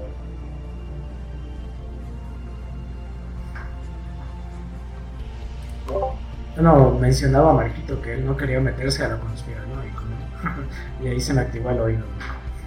[6.56, 11.06] Bueno, mencionaba Marquito que él no quería meterse a la conspiranoico, ¿no?
[11.06, 12.04] y ahí se me activó el oído.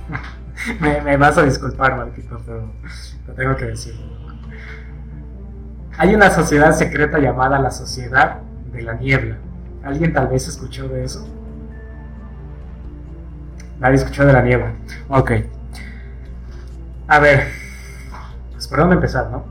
[0.81, 2.73] me, vas a disculpar, Marquito, pero
[3.27, 3.94] lo tengo que decir.
[5.97, 8.40] Hay una sociedad secreta llamada la Sociedad
[8.73, 9.37] de la Niebla.
[9.85, 11.27] ¿Alguien tal vez escuchó de eso?
[13.79, 14.73] Nadie escuchó de la niebla.
[15.09, 15.33] Ok.
[17.07, 17.49] A ver.
[18.53, 19.44] Pues por dónde empezar, ¿no?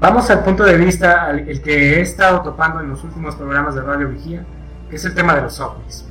[0.00, 3.82] Vamos al punto de vista el que he estado topando en los últimos programas de
[3.82, 4.44] Radio Vigía,
[4.88, 6.08] que es el tema de los ovnis.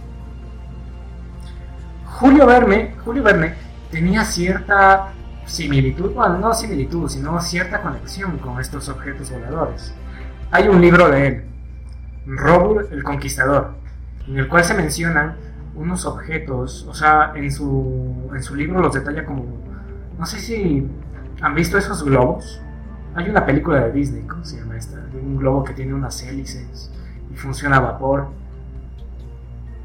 [2.06, 3.56] Julio Verne, Julio Verne
[3.89, 5.13] tenía cierta
[5.45, 9.93] similitud, bueno, no similitud, sino cierta conexión con estos objetos voladores.
[10.49, 11.43] Hay un libro de él,
[12.25, 13.73] Robur el Conquistador,
[14.27, 15.36] en el cual se mencionan
[15.75, 19.45] unos objetos, o sea, en su, en su libro los detalla como,
[20.17, 20.88] no sé si
[21.41, 22.62] han visto esos globos.
[23.15, 24.97] Hay una película de Disney, ¿cómo se llama esta?
[24.97, 26.91] De un globo que tiene unas hélices
[27.31, 28.29] y funciona a vapor.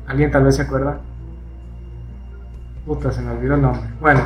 [0.07, 1.01] ¿Alguien tal vez se acuerda?
[2.87, 3.91] Puta, se me olvidó el nombre.
[4.01, 4.21] Bueno,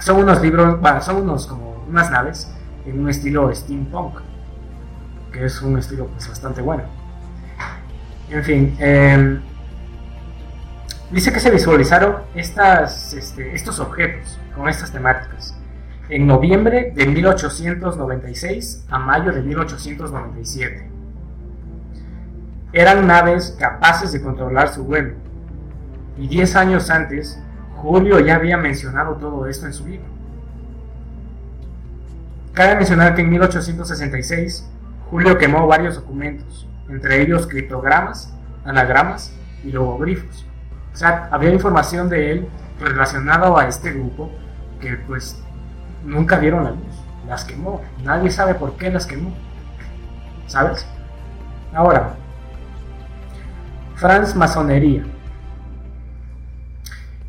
[0.00, 2.50] son unos libros, son unos como unas naves
[2.84, 4.20] en un estilo steampunk,
[5.44, 6.84] es un estilo pues bastante bueno.
[8.30, 9.40] En fin, eh,
[11.10, 15.56] dice que se visualizaron estas, este, estos objetos con estas temáticas
[16.08, 20.90] en noviembre de 1896 a mayo de 1897.
[22.72, 25.14] Eran naves capaces de controlar su vuelo.
[26.18, 27.38] Y 10 años antes,
[27.76, 30.06] Julio ya había mencionado todo esto en su libro.
[32.52, 34.66] Cabe mencionar que en 1866
[35.10, 39.32] Julio quemó varios documentos, entre ellos criptogramas, anagramas
[39.64, 40.46] y logogrifos.
[40.92, 42.48] O sea, había información de él
[42.80, 44.30] relacionada a este grupo
[44.80, 45.40] que pues
[46.04, 47.82] nunca vieron la luz, las quemó.
[48.02, 49.32] Nadie sabe por qué las quemó.
[50.46, 50.86] ¿Sabes?
[51.72, 52.14] Ahora,
[53.96, 55.04] Franz Masonería.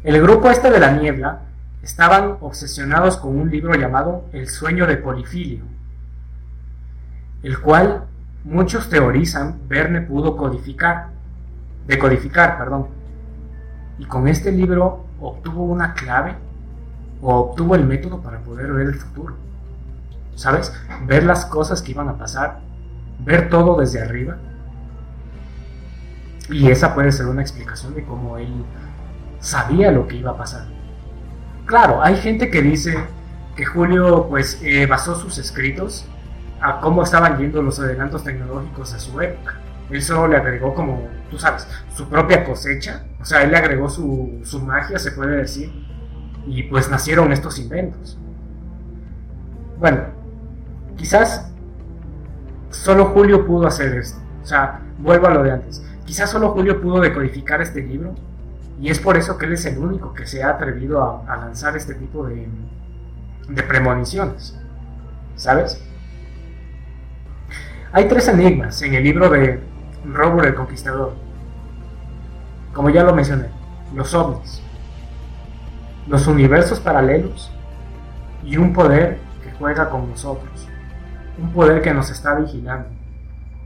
[0.04, 1.42] El grupo este de la niebla
[1.82, 5.64] estaban obsesionados con un libro llamado El sueño de Polifilio,
[7.44, 8.06] el cual
[8.44, 11.10] muchos teorizan Verne pudo codificar,
[11.88, 12.88] decodificar, perdón.
[14.00, 16.36] Y con este libro obtuvo una clave
[17.22, 19.36] o obtuvo el método para poder ver el futuro.
[20.36, 20.72] ¿Sabes?
[21.06, 22.60] Ver las cosas que iban a pasar,
[23.20, 24.38] ver todo desde arriba.
[26.50, 28.64] Y esa puede ser una explicación de cómo él
[29.40, 30.66] sabía lo que iba a pasar.
[31.66, 32.96] Claro, hay gente que dice
[33.56, 36.08] que Julio pues eh, basó sus escritos
[36.62, 39.56] a cómo estaban yendo los adelantos tecnológicos a su época.
[39.90, 43.90] Él solo le agregó como, tú sabes, su propia cosecha, o sea, él le agregó
[43.90, 45.72] su, su magia, se puede decir,
[46.46, 48.18] y pues nacieron estos inventos.
[49.80, 50.02] Bueno,
[50.96, 51.52] quizás
[52.70, 54.20] solo Julio pudo hacer esto.
[54.42, 55.84] O sea, vuelvo a lo de antes.
[56.06, 58.16] Quizás solo Julio pudo decodificar este libro
[58.80, 61.76] y es por eso que él es el único que se ha atrevido a, lanzar
[61.76, 62.48] este tipo de,
[63.50, 64.58] de premoniciones.
[65.36, 65.82] ¿Sabes?
[67.94, 69.62] Hay tres enigmas en el libro de
[70.04, 71.14] Robert el Conquistador.
[72.74, 73.48] Como ya lo mencioné,
[73.96, 74.62] los ovnis,
[76.08, 77.50] los universos paralelos
[78.44, 80.68] y un poder que juega con nosotros,
[81.40, 82.90] un poder que nos está vigilando,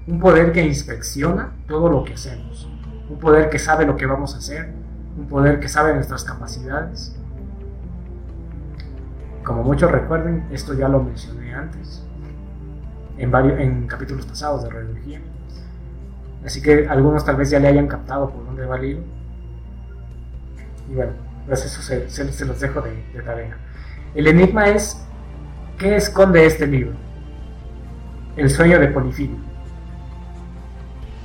[0.05, 2.69] un poder que inspecciona todo lo que hacemos,
[3.09, 4.71] un poder que sabe lo que vamos a hacer,
[5.17, 7.17] un poder que sabe nuestras capacidades.
[9.43, 12.05] Como muchos recuerden, esto ya lo mencioné antes,
[13.21, 15.21] en, varios, en capítulos pasados de Radiología.
[16.45, 19.01] Así que algunos tal vez ya le hayan captado por dónde va el hilo.
[20.89, 21.11] Y bueno,
[21.45, 23.57] pues eso se, se, los dejo de, de, tarea.
[24.15, 25.05] El enigma es,
[25.77, 26.93] ¿qué esconde este libro?
[28.35, 29.37] El sueño de Polifilio.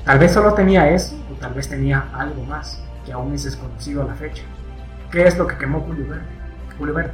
[0.04, 4.02] Tal vez solo tenía eso, o tal vez tenía algo más, que aún es desconocido
[4.02, 4.42] a la fecha.
[5.10, 6.26] ¿Qué es lo que quemó Julio Verde?
[6.78, 7.12] Julio Verde.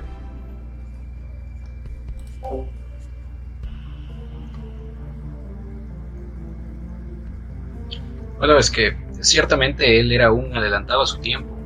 [8.42, 11.56] Bueno, es que ciertamente él era un adelantado a su tiempo.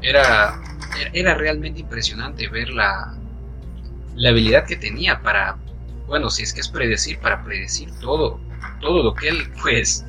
[0.00, 0.58] Era,
[1.12, 3.14] era realmente impresionante ver la,
[4.14, 5.58] la habilidad que tenía para,
[6.06, 8.40] bueno, si es que es predecir, para predecir todo,
[8.80, 10.06] todo lo que él pues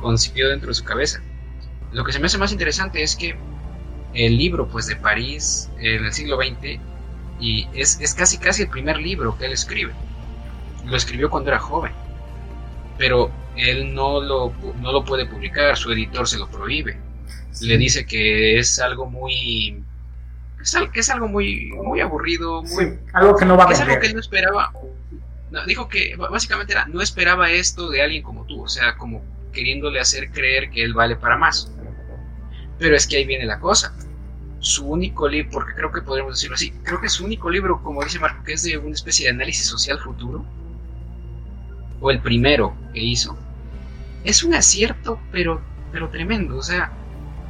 [0.00, 1.20] concibió dentro de su cabeza.
[1.90, 3.36] Lo que se me hace más interesante es que
[4.14, 6.78] el libro pues de París en el siglo XX
[7.40, 9.92] y es, es casi casi el primer libro que él escribe.
[10.84, 11.90] Lo escribió cuando era joven,
[12.96, 16.98] pero él no lo, no lo puede publicar, su editor se lo prohíbe.
[17.60, 19.82] Le dice que es algo muy
[20.60, 23.98] es que es algo muy, muy aburrido, muy, algo que no va a Es algo
[24.00, 24.72] que él no esperaba.
[25.66, 30.00] dijo que básicamente era, no esperaba esto de alguien como tú, o sea, como queriéndole
[30.00, 31.72] hacer creer que él vale para más.
[32.78, 33.94] Pero es que ahí viene la cosa.
[34.60, 38.02] Su único libro, porque creo que podríamos decirlo así, creo que su único libro, como
[38.02, 40.44] dice Marco, que es de una especie de análisis social futuro,
[42.00, 43.38] o el primero que hizo,
[44.24, 45.60] es un acierto, pero,
[45.92, 46.56] pero tremendo.
[46.56, 46.92] O sea,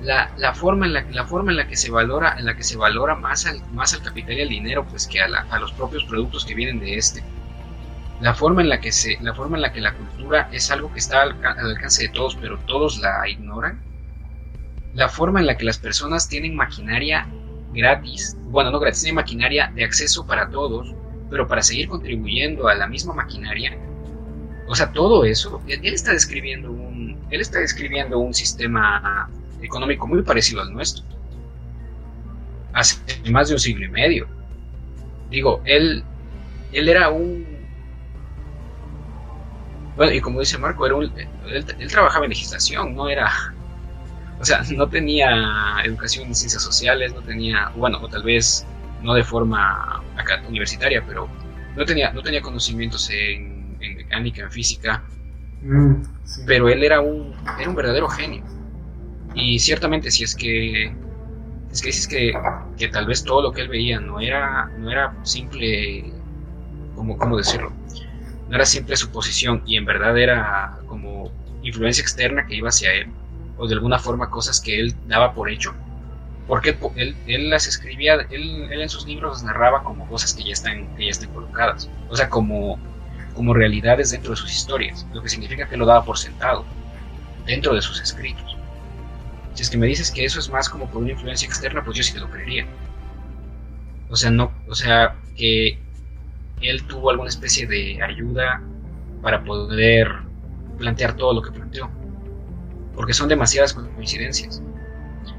[0.02, 2.62] la, la, forma en la, la forma en la que se valora, en la que
[2.62, 5.72] se valora más al, más al capital y al dinero, pues que a, a los
[5.72, 7.22] propios productos que vienen de este.
[8.20, 10.92] La forma en la que se, la forma en la que la cultura es algo
[10.92, 13.80] que está al, al alcance de todos, pero todos la ignoran.
[14.94, 17.28] La forma en la que las personas tienen maquinaria
[17.72, 20.94] gratis, bueno, no gratis, tienen maquinaria de acceso para todos,
[21.30, 23.78] pero para seguir contribuyendo a la misma maquinaria,
[24.68, 29.28] o sea, todo eso, él está describiendo un, él está describiendo un sistema
[29.62, 31.04] económico muy parecido al nuestro.
[32.74, 32.98] Hace
[33.30, 34.28] más de un siglo y medio.
[35.30, 36.04] Digo, él,
[36.72, 37.46] él era un...
[39.96, 41.10] Bueno, y como dice Marco, era un,
[41.46, 43.30] él, trabajaba en legislación, no era...
[44.38, 48.66] O sea, no tenía educación en ciencias sociales, no tenía, bueno, o tal vez
[49.02, 50.02] no de forma
[50.46, 51.28] universitaria, pero
[51.74, 53.57] no tenía, no tenía conocimientos en en
[54.08, 55.04] mecánica, en física,
[55.62, 55.94] mm,
[56.46, 58.42] pero él era un, era un verdadero genio.
[59.34, 60.92] Y ciertamente si es que
[61.70, 62.32] es que dices que,
[62.78, 66.12] que, tal vez todo lo que él veía no era, no era simple,
[66.94, 67.72] como, ¿cómo decirlo?
[68.48, 71.30] No era simple suposición y en verdad era como
[71.62, 73.08] influencia externa que iba hacia él,
[73.58, 75.74] o de alguna forma cosas que él daba por hecho,
[76.46, 80.44] porque él, él, las escribía, él, él, en sus libros las narraba como cosas que
[80.44, 82.78] ya están, que ya están colocadas, o sea, como
[83.38, 86.64] como realidades dentro de sus historias, lo que significa que lo daba por sentado
[87.46, 88.56] dentro de sus escritos.
[89.54, 91.96] Si es que me dices que eso es más como por una influencia externa, pues
[91.96, 92.66] yo sí te lo creería.
[94.10, 95.78] O sea, no, o sea, que
[96.60, 98.60] él tuvo alguna especie de ayuda
[99.22, 100.08] para poder
[100.76, 101.88] plantear todo lo que planteó.
[102.96, 104.60] Porque son demasiadas coincidencias.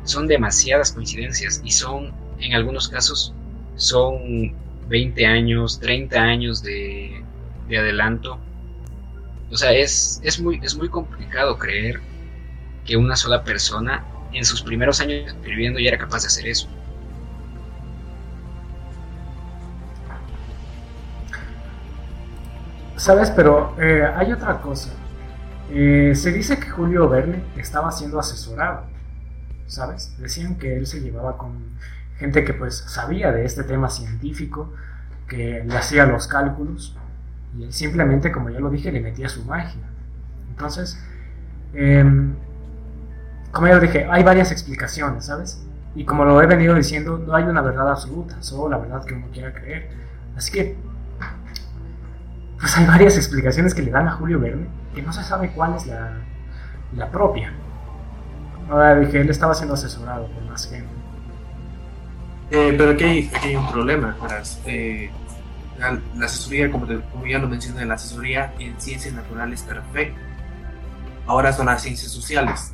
[0.05, 3.33] Son demasiadas coincidencias y son, en algunos casos,
[3.75, 4.55] son
[4.87, 7.25] 20 años, 30 años de,
[7.69, 8.39] de adelanto.
[9.51, 12.01] O sea, es, es, muy, es muy complicado creer
[12.85, 14.03] que una sola persona
[14.33, 16.67] en sus primeros años escribiendo ya era capaz de hacer eso.
[22.95, 24.89] Sabes, pero eh, hay otra cosa.
[25.71, 28.83] Eh, se dice que Julio Verne estaba siendo asesorado,
[29.67, 30.17] ¿sabes?
[30.19, 31.79] Decían que él se llevaba con
[32.17, 34.73] gente que pues sabía de este tema científico,
[35.27, 36.98] que le hacía los cálculos
[37.57, 39.81] y él simplemente, como ya lo dije, le metía su magia.
[40.49, 41.01] Entonces,
[41.73, 42.33] em,
[43.51, 45.65] como ya lo dije, hay varias explicaciones, ¿sabes?
[45.95, 49.15] Y como lo he venido diciendo, no hay una verdad absoluta, solo la verdad que
[49.15, 49.89] uno quiera creer.
[50.35, 50.75] Así que,
[52.59, 55.75] pues hay varias explicaciones que le dan a Julio Verne, que no se sabe cuál
[55.75, 56.11] es la,
[56.95, 57.51] la propia.
[58.69, 60.99] Ahora dije, él estaba siendo asesorado por más gente.
[62.51, 64.15] Eh, pero aquí hay, aquí hay, un problema,
[64.65, 65.11] eh,
[65.79, 70.19] la, asesoría, como, como, ya lo mencioné, la asesoría en ciencias naturales perfecta.
[71.25, 72.73] Ahora son las ciencias sociales.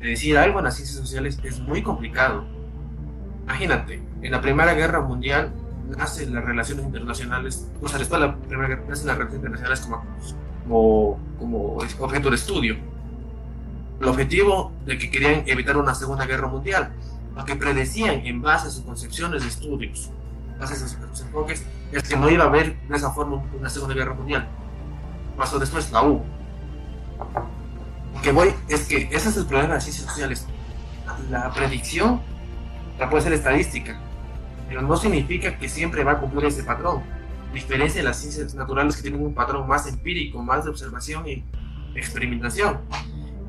[0.00, 2.46] De decir algo en las ciencias sociales es muy complicado.
[3.44, 5.52] Imagínate, en la Primera Guerra Mundial
[5.96, 9.80] nacen las relaciones internacionales, o sea, después de la Primera Guerra nacen las relaciones internacionales
[9.80, 10.04] como,
[10.64, 12.76] como, como objeto de estudio.
[14.00, 16.92] El objetivo de que querían evitar una Segunda Guerra Mundial,
[17.34, 20.10] lo que predecían en base a sus concepciones de estudios,
[20.52, 23.68] en base a sus enfoques, es que no iba a haber de esa forma una
[23.68, 24.48] Segunda Guerra Mundial.
[25.36, 26.22] Pasó después la U.
[28.22, 30.46] Que voy es que ese es el problema de las ciencias sociales.
[31.30, 32.20] La predicción
[32.98, 33.98] la puede ser estadística,
[34.68, 37.02] pero no significa que siempre va a cumplir ese patrón.
[37.50, 41.26] A diferencia de las ciencias naturales que tienen un patrón más empírico, más de observación
[41.28, 41.44] y
[41.94, 42.80] experimentación.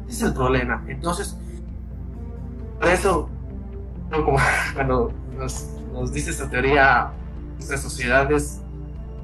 [0.08, 0.84] Ese es el problema.
[0.88, 1.36] Entonces,
[2.80, 3.30] por eso,
[4.12, 4.38] como
[4.74, 7.12] cuando nos, nos dice esta teoría
[7.60, 8.62] estas sociedades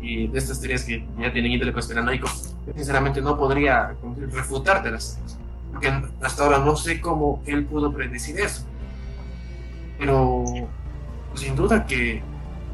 [0.01, 2.27] y de estas teorías que ya tienen índole conspiranoico,
[2.75, 3.95] sinceramente no podría
[4.31, 5.19] refutártelas.
[5.71, 8.65] Porque hasta ahora no sé cómo él pudo predecir eso.
[9.97, 10.43] Pero
[11.29, 12.21] pues, sin duda que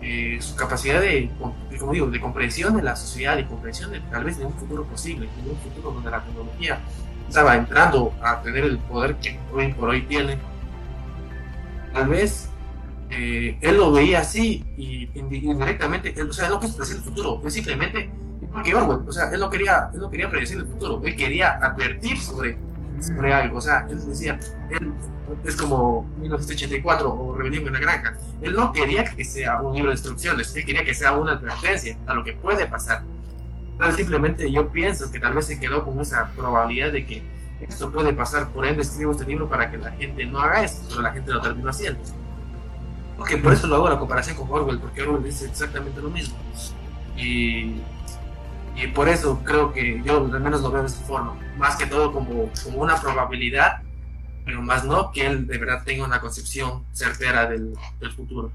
[0.02, 1.30] eh, su capacidad de,
[1.78, 4.84] como digo, de comprensión de la sociedad y comprensión de tal vez de un futuro
[4.86, 6.80] posible, de un futuro donde la tecnología
[7.28, 10.38] estaba entrando a tener el poder que hoy por hoy tiene,
[11.94, 12.49] tal vez
[13.12, 17.42] eh, él lo veía así y indirectamente, o sea, él no quiso predecir el futuro,
[17.46, 18.10] es simplemente
[18.52, 21.58] porque Orwell, o sea, él no quería, él no quería predecir el futuro, él quería
[21.58, 22.58] advertir sobre,
[23.00, 24.40] sobre algo, o sea, él decía,
[24.70, 24.94] él
[25.44, 29.90] es como 1984 o Rebelión en la Granja, él no quería que sea un libro
[29.90, 33.04] de instrucciones, él quería que sea una advertencia a lo que puede pasar.
[33.72, 37.24] Entonces simplemente yo pienso que tal vez se quedó con esa probabilidad de que
[37.62, 40.86] esto puede pasar, por ende escribo este libro para que la gente no haga esto,
[40.90, 42.00] pero la gente lo terminó haciendo.
[43.20, 46.36] Porque por eso lo hago la comparación con Orwell, porque Orwell dice exactamente lo mismo.
[47.18, 47.76] Y,
[48.76, 51.38] y por eso creo que yo al menos lo veo de esa forma.
[51.58, 53.82] Más que todo como, como una probabilidad,
[54.46, 57.74] pero más no que él de verdad tenga una concepción certera del,
[58.16, 58.54] futuro.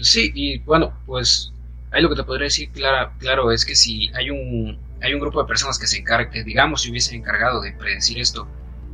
[0.00, 1.52] Sí, y bueno, pues
[1.90, 5.20] ahí lo que te podría decir claro, claro es que si hay un, hay un
[5.20, 8.48] grupo de personas que se encarga, que digamos se hubiesen encargado de predecir esto,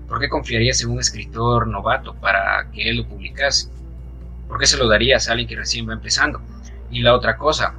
[0.09, 3.76] ¿por qué confiarías en un escritor novato para que él lo publicase?
[4.49, 6.40] ¿Por qué se lo darías a alguien que recién va empezando?
[6.90, 7.74] Y la otra cosa,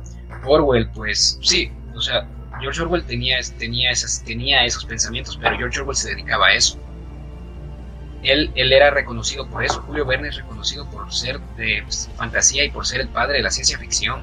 [0.45, 2.27] Orwell, pues sí, o sea,
[2.59, 3.91] George Orwell tenía, tenía,
[4.25, 6.79] tenía esos pensamientos, pero George Orwell se dedicaba a eso.
[8.23, 12.65] Él, él era reconocido por eso, Julio Verne es reconocido por ser de pues, fantasía
[12.65, 14.21] y por ser el padre de la ciencia ficción.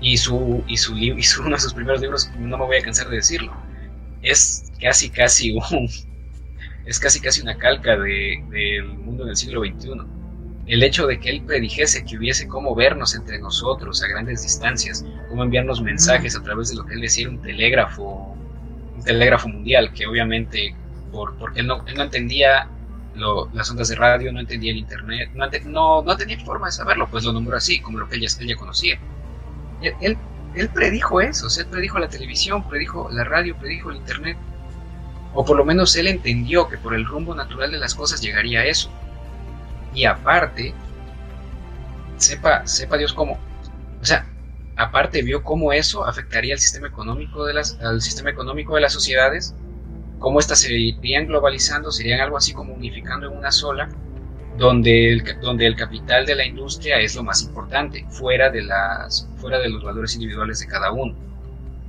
[0.00, 2.82] Y, su, y, su, y su, uno de sus primeros libros, no me voy a
[2.82, 3.52] cansar de decirlo,
[4.22, 5.88] es casi casi un,
[6.84, 10.15] es casi casi una calca del de, mundo del siglo XXI
[10.66, 15.04] el hecho de que él predijese que hubiese cómo vernos entre nosotros a grandes distancias,
[15.28, 18.36] cómo enviarnos mensajes a través de lo que él decía un telégrafo,
[18.96, 20.74] un telégrafo mundial, que obviamente,
[21.12, 22.68] por, porque él no, él no entendía
[23.54, 25.30] las ondas de radio, no entendía el internet,
[25.64, 28.98] no, no, tenía forma de saberlo, pues lo nombró así, como lo que ella conocía.
[29.80, 30.18] Él,
[30.54, 34.36] él, predijo eso, o él predijo la televisión, predijo la radio, predijo el internet,
[35.32, 38.60] o por lo menos él entendió que por el rumbo natural de las cosas llegaría
[38.60, 38.90] a eso
[39.96, 40.74] y aparte,
[42.18, 43.38] sepa, sepa Dios cómo.
[44.00, 44.26] O sea,
[44.76, 49.54] aparte vio cómo eso afectaría al sistema económico de las, sistema económico de las sociedades,
[50.18, 53.88] cómo éstas se irían globalizando, serían algo así como unificando en una sola,
[54.58, 59.26] donde el, donde el capital de la industria es lo más importante, fuera de, las,
[59.38, 61.14] fuera de los valores individuales de cada uno,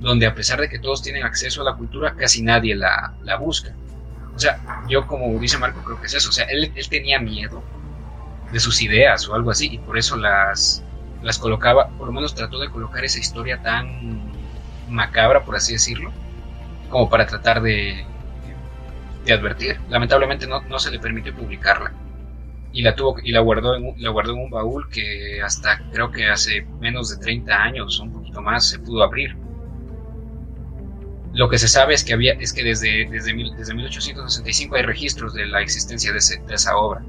[0.00, 3.36] donde a pesar de que todos tienen acceso a la cultura, casi nadie la, la
[3.36, 3.74] busca.
[4.34, 7.18] O sea, yo como dice Marco, creo que es eso, o sea, él, él tenía
[7.18, 7.62] miedo
[8.52, 10.82] de sus ideas o algo así, y por eso las,
[11.22, 14.32] las colocaba, por lo menos trató de colocar esa historia tan
[14.88, 16.12] macabra, por así decirlo,
[16.88, 18.04] como para tratar de,
[19.24, 19.78] de advertir.
[19.88, 21.92] Lamentablemente no, no, se le permitió publicarla.
[22.72, 26.10] Y la, tuvo, y la, guardó en, la guardó en un baúl que hasta creo
[26.10, 29.36] que hace menos de 30 años un poquito más se pudo abrir.
[31.34, 35.34] Lo que se sabe es que, había, es que desde, desde, desde 1865 hay registros
[35.34, 37.02] de la existencia de esa obra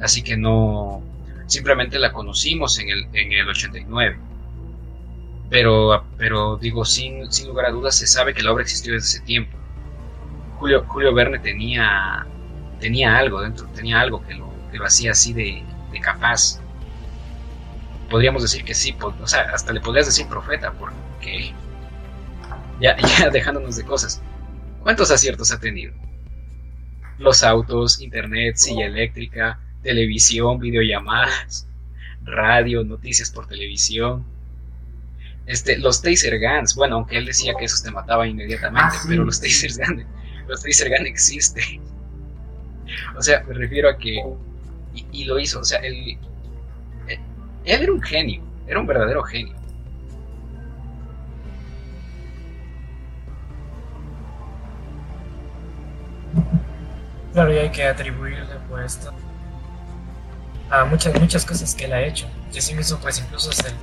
[0.00, 1.02] así que no,
[1.46, 4.18] simplemente la conocimos en el, en el 89.
[5.48, 9.06] Pero, pero digo, sin, sin lugar a dudas, se sabe que la obra existió desde
[9.06, 9.56] ese tiempo.
[10.58, 12.26] Julio, Julio Verne tenía,
[12.80, 16.60] tenía algo dentro, tenía algo que lo, que lo hacía así de, de capaz.
[18.10, 21.52] Podríamos decir que sí, o sea, hasta le podrías decir profeta, porque
[22.80, 24.20] ya, ya dejándonos de cosas,
[24.82, 25.92] ¿cuántos aciertos ha tenido?
[27.18, 31.66] Los autos, internet, silla eléctrica, televisión, videollamadas,
[32.24, 34.24] radio, noticias por televisión.
[35.46, 39.24] Este, los taser guns, bueno, aunque él decía que esos te mataban inmediatamente, ah, pero
[39.24, 40.04] los taser guns,
[40.48, 41.80] los taser guns existen.
[43.16, 44.20] O sea, me refiero a que
[45.12, 46.18] y, lo hizo, o sea, él,
[47.08, 47.18] él
[47.64, 49.54] era un genio, era un verdadero genio.
[57.32, 58.98] Claro, y hay que atribuirle pues
[60.70, 62.26] a muchas, muchas cosas que él ha hecho.
[62.52, 63.74] Y así mismo, pues incluso hasta el,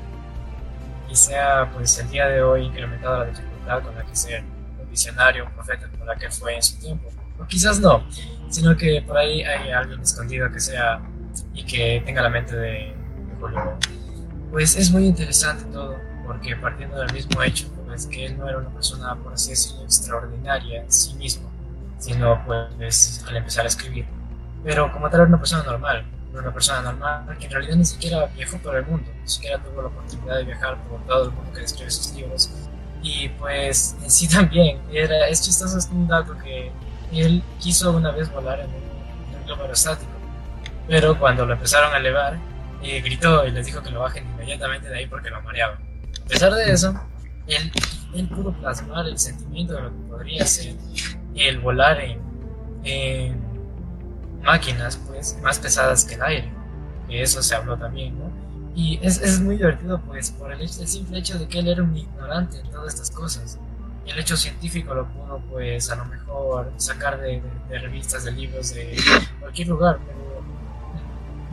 [1.09, 4.43] y sea pues el día de hoy incrementado la dificultad con la que sea
[4.81, 7.09] un visionario, un profeta como la que fue en su tiempo.
[7.39, 8.03] O quizás no,
[8.49, 11.01] sino que por ahí hay alguien escondido que sea
[11.53, 13.77] y que tenga la mente de, de Julio.
[14.51, 18.57] Pues es muy interesante todo, porque partiendo del mismo hecho, pues que él no era
[18.57, 21.49] una persona, por así decirlo, extraordinaria en sí mismo,
[21.99, 24.05] sino pues al empezar a escribir.
[24.63, 26.05] Pero como tal era una persona normal,
[26.39, 29.81] una persona normal que en realidad ni siquiera viajó por el mundo, ni siquiera tuvo
[29.81, 32.49] la oportunidad de viajar por todo el mundo que describe sus libros
[33.01, 36.71] Y pues en sí también, era, es chistoso es un dato que
[37.11, 38.83] él quiso una vez volar en un,
[39.45, 40.09] globo aerostático,
[40.87, 42.39] pero cuando lo empezaron a elevar,
[42.81, 45.73] eh, gritó y les dijo que lo bajen inmediatamente de ahí porque lo mareaba.
[45.73, 46.97] A pesar de eso,
[47.47, 47.69] él,
[48.15, 50.75] él pudo plasmar el sentimiento de lo que podría ser
[51.35, 52.21] el volar en,
[52.85, 53.42] en
[54.43, 56.51] máquinas pues más pesadas que el aire,
[57.07, 58.43] que eso se habló también, ¿no?
[58.75, 61.83] Y es, es muy divertido, pues, por el, el, simple hecho de que él era
[61.83, 63.59] un ignorante en todas estas cosas.
[64.05, 68.23] Y el hecho científico lo pudo, pues, a lo mejor sacar de, de, de revistas,
[68.23, 68.97] de libros, de
[69.39, 69.99] cualquier lugar.
[70.05, 70.43] Pero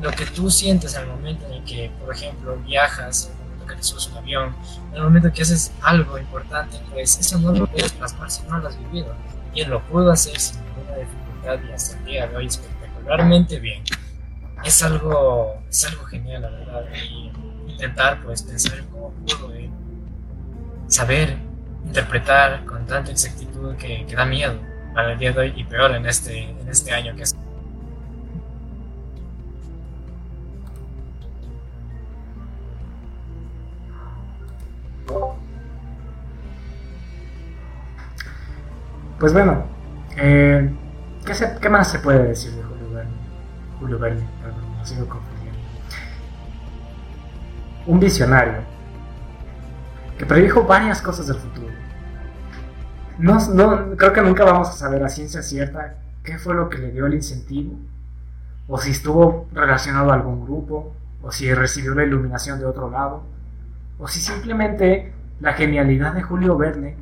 [0.00, 3.30] lo que tú sientes en el momento en el que, por ejemplo, viajas,
[3.68, 4.56] que te subes un avión,
[4.90, 8.58] en el momento que haces algo importante, pues, eso no lo puedes plasmar si no
[8.58, 9.14] lo has vivido.
[9.54, 12.46] Y él lo pudo hacer sin ninguna dificultad y hasta el día de hoy
[13.00, 13.82] espectacularmente bien
[14.64, 16.84] es algo, es algo genial, la verdad.
[16.94, 17.32] Y
[17.70, 19.70] intentar pues pensar en cómo pudo eh,
[20.86, 21.36] saber
[21.84, 24.58] interpretar con tanta exactitud que, da miedo
[24.94, 27.36] para el día de hoy y peor en este, en este año que es.
[39.18, 39.66] Pues bueno,
[40.16, 40.70] eh,
[41.26, 42.69] ¿qué, ¿qué más se puede decir de
[43.80, 44.28] Julio Verne?
[44.42, 45.58] Perdón, me sigo confundiendo.
[47.86, 48.60] Un visionario
[50.18, 51.68] que predijo varias cosas del futuro.
[53.18, 56.78] No, no, creo que nunca vamos a saber a ciencia cierta qué fue lo que
[56.78, 57.74] le dio el incentivo,
[58.68, 63.22] o si estuvo relacionado a algún grupo, o si recibió la iluminación de otro lado,
[63.98, 66.96] o si simplemente la genialidad de Julio Verne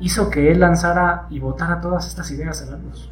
[0.00, 3.10] hizo que él lanzara y votara todas estas ideas a la luz.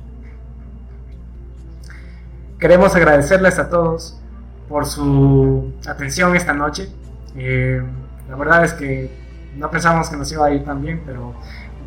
[2.63, 4.21] Queremos agradecerles a todos
[4.69, 6.89] por su atención esta noche.
[7.35, 7.83] Eh,
[8.31, 9.11] la verdad es que
[9.57, 11.35] no pensamos que nos iba a ir tan bien, pero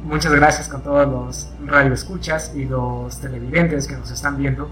[0.04, 4.70] muchas gracias con todos los radioescuchas y los televidentes que nos están viendo.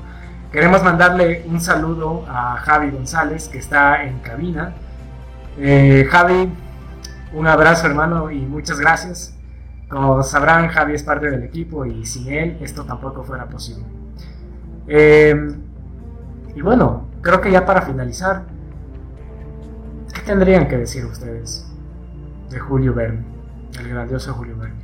[0.51, 4.73] Queremos mandarle un saludo a Javi González, que está en cabina.
[5.57, 6.51] Eh, Javi,
[7.31, 9.37] un abrazo hermano y muchas gracias.
[9.87, 13.85] Como sabrán, Javi es parte del equipo y sin él esto tampoco fuera posible.
[14.85, 15.55] Eh,
[16.55, 18.45] y bueno, creo que ya para finalizar,
[20.13, 21.67] ¿qué tendrían que decir ustedes
[22.49, 23.23] de Julio Verne,
[23.79, 24.83] el grandioso Julio Verne?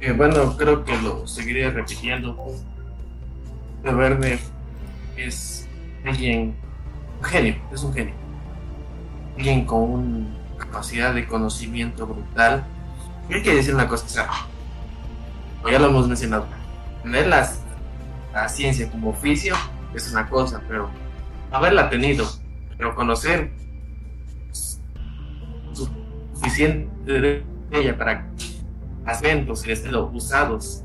[0.00, 2.34] Eh, bueno, creo que lo seguiré repitiendo.
[2.34, 4.38] Julio Verne
[5.16, 5.68] es
[6.04, 6.54] alguien,
[7.18, 8.14] un genio, es un genio.
[9.36, 10.26] Alguien con una
[10.58, 12.64] capacidad de conocimiento brutal.
[13.28, 14.26] Y hay que decir una cosa,
[15.62, 16.46] o ya lo hemos mencionado,
[17.02, 17.63] tener las
[18.34, 19.54] la ciencia como oficio
[19.94, 20.90] es una cosa, pero
[21.52, 22.26] haberla tenido,
[22.76, 23.52] pero conocer
[26.34, 28.26] suficiente de ella para
[29.06, 30.82] acentos y estilo usados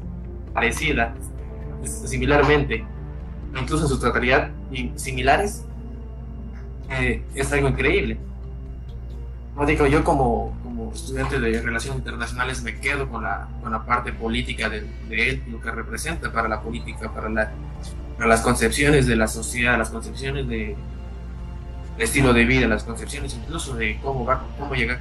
[0.54, 1.14] parecidas,
[1.84, 2.86] similarmente,
[3.60, 4.52] incluso en su totalidad
[4.96, 5.66] similares,
[6.92, 8.20] eh, es algo increíble.
[9.56, 10.54] No digo, yo como,
[10.94, 15.44] estudiante de Relaciones Internacionales me quedo con la, con la parte política de, de, él,
[15.50, 17.52] lo que representa para la política, para, la,
[18.18, 20.76] para las concepciones de la sociedad, las concepciones de,
[21.98, 25.00] de estilo de vida, las concepciones incluso de cómo va, cómo llegar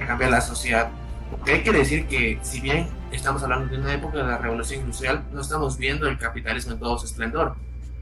[0.00, 0.90] a cambiar la sociedad.
[1.30, 4.80] Porque hay que decir que si bien estamos hablando de una época de la revolución
[4.80, 7.56] industrial, no estamos viendo el capitalismo en todo su esplendor.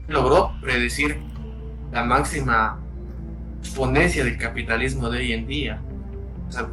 [0.07, 1.21] Logró predecir
[1.91, 2.79] la máxima
[3.59, 5.81] exponencia del capitalismo de hoy en día,
[6.47, 6.67] o sea,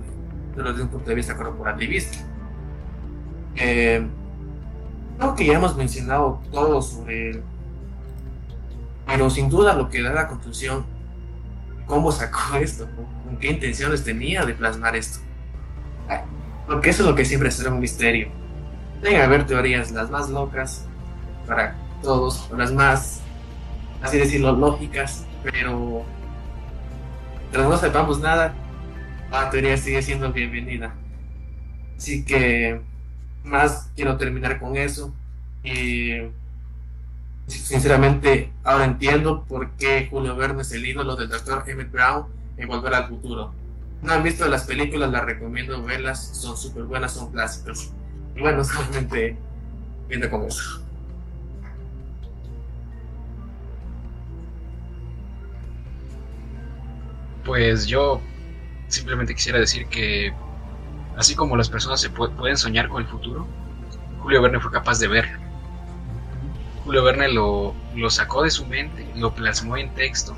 [0.64, 2.18] desde un punto de vista corporativista.
[3.56, 4.06] Eh,
[5.18, 7.42] creo que ya hemos mencionado todo sobre él,
[9.06, 10.84] pero sin duda lo que da la conclusión,
[11.86, 12.88] cómo sacó esto,
[13.24, 15.20] con qué intenciones tenía de plasmar esto.
[16.66, 18.28] Porque eso es lo que siempre será un misterio.
[19.02, 20.86] Deben haber teorías las más locas
[21.46, 23.20] para todos, las más,
[24.02, 26.04] así decirlo, lógicas, pero
[27.40, 28.54] mientras no sepamos nada,
[29.30, 30.94] la teoría sigue siendo bienvenida.
[31.96, 32.80] Así que
[33.44, 35.14] más quiero terminar con eso.
[35.62, 36.12] Y
[37.46, 42.26] sinceramente ahora entiendo por qué Julio Verne es el ídolo del doctor Emmett Brown
[42.56, 43.52] en Volver al Futuro.
[44.02, 47.92] No han visto las películas, las recomiendo verlas, son súper buenas, son clásicos.
[48.34, 49.36] Y bueno, solamente
[50.08, 50.82] viendo con eso.
[57.44, 58.20] Pues yo
[58.90, 60.32] simplemente quisiera decir que
[61.16, 63.46] así como las personas se pu pueden soñar con el futuro,
[64.20, 65.38] Julio Verne fue capaz de verlo.
[66.84, 70.36] Julio Verne lo, lo, sacó de su mente, lo plasmó en texto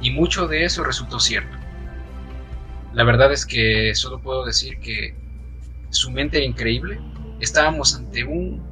[0.00, 1.56] y mucho de eso resultó cierto.
[2.92, 5.14] La verdad es que solo puedo decir que
[5.90, 7.00] su mente era increíble.
[7.40, 8.62] Estábamos ante un,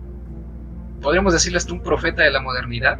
[1.00, 2.98] podríamos decirle hasta un profeta de la modernidad.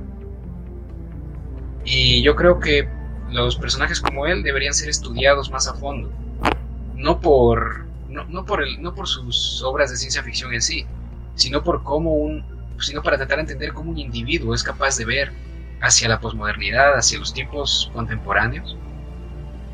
[1.85, 2.89] Y yo creo que
[3.31, 6.11] los personajes como él deberían ser estudiados más a fondo.
[6.95, 10.87] No por, no, por, el, no por sus obras de ciencia ficción en sí,
[11.35, 12.45] sino por cómo un,
[12.81, 15.33] sino para tratar de entender cómo un individuo es capaz de ver
[15.81, 18.77] hacia la posmodernidad, hacia los tiempos contemporáneos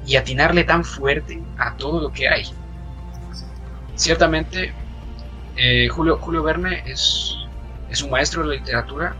[0.06, 2.44] y atinarle tan fuerte a todo lo que hay.
[3.94, 4.72] Ciertamente,
[5.56, 7.36] eh, Julio, Julio Verne es,
[7.90, 9.16] es un maestro de la literatura,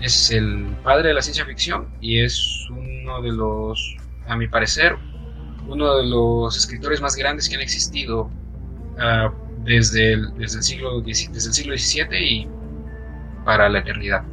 [0.00, 3.96] es el padre de la ciencia ficción y es uno de los,
[4.26, 4.96] a mi parecer,
[5.66, 8.22] uno de los escritores más grandes que han existido
[8.96, 9.30] uh,
[9.64, 12.48] desde, el, desde, el siglo, desde XVII y
[13.44, 14.24] para la eternidad.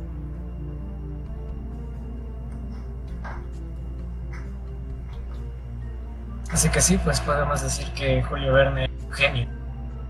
[6.52, 9.48] Así que sí, pues podemos decir que Julio Verne es un genio.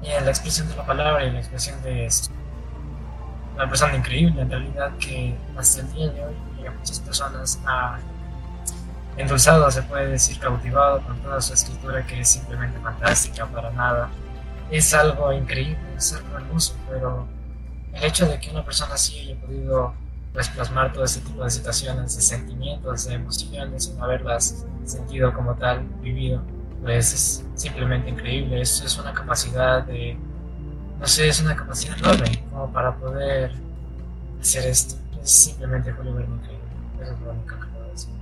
[0.03, 2.31] Y en la expresión de la palabra y la expresión de esto,
[3.55, 6.35] una persona increíble en realidad que hasta el día de hoy
[6.77, 7.99] muchas personas ha
[9.17, 14.09] endulzado, se puede decir, cautivado con toda su escritura que es simplemente fantástica, para nada.
[14.69, 17.27] Es algo increíble, es algo hermoso, pero
[17.93, 19.93] el hecho de que una persona así haya podido
[20.33, 25.55] pues, plasmar todo ese tipo de situaciones, de sentimientos, de emociones, sin haberlas sentido como
[25.55, 26.41] tal, vivido,
[26.81, 28.59] pues es simplemente increíble.
[28.59, 30.17] Eso es una capacidad de,
[30.99, 33.51] no sé, es una capacidad enorme como para poder
[34.39, 34.95] hacer esto.
[35.21, 36.65] Es simplemente Verne increíble.
[37.01, 38.13] Eso es lo único que puedo decir.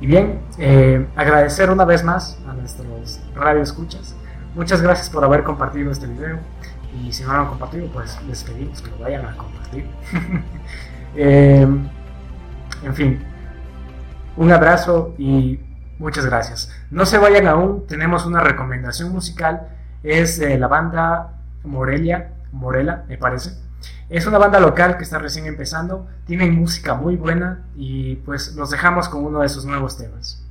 [0.00, 4.14] Y bien, eh, agradecer una vez más a nuestros radio escuchas.
[4.54, 6.38] Muchas gracias por haber compartido este video.
[7.02, 9.86] Y si no lo han compartido, pues les pedimos que lo vayan a compartir.
[11.16, 11.66] eh,
[12.84, 13.24] en fin,
[14.36, 15.58] un abrazo y
[15.98, 16.70] muchas gracias.
[16.90, 19.68] No se vayan aún, tenemos una recomendación musical,
[20.02, 23.58] es de la banda Morelia, Morela, me parece.
[24.08, 28.70] Es una banda local que está recién empezando, tienen música muy buena y pues los
[28.70, 30.43] dejamos con uno de sus nuevos temas.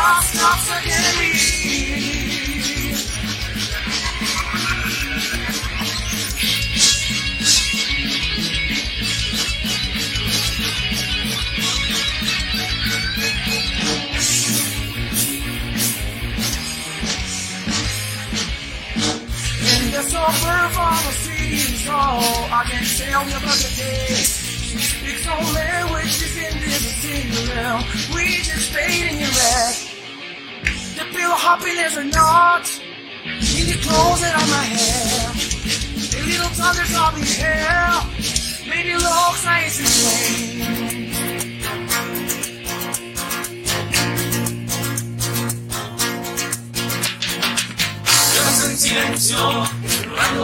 [0.00, 1.00] star starts again.
[19.92, 20.70] It's all bird
[21.04, 24.40] the seas, oh, I can't tell you about the day.
[25.12, 27.78] It's only which is in this single now.
[28.14, 29.89] We just fade in your red.
[31.00, 32.68] The pill happiness or not.
[33.24, 35.32] In the clothes that on my hair.
[36.12, 38.04] The little thunders of in hell.
[38.68, 40.90] Maybe looks nice and plain.
[48.62, 49.64] en silencio,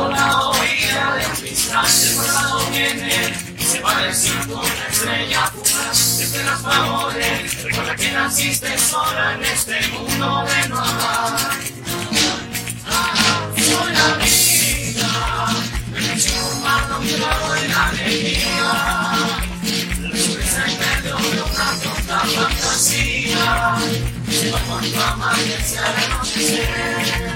[0.09, 3.45] la oída de un instante pasado viene,
[3.76, 6.20] se vale sin una estrella fugaz.
[6.20, 11.38] Esperas favores, recuerda que naciste sola en este mundo de no amar.
[13.54, 15.48] Fue la vida,
[15.92, 18.72] me quiso fumando un clavo en la alegría.
[20.00, 23.76] La sorpresa en medio de una tonta fantasía.
[24.30, 27.36] Se va por tu amanecer, no sé.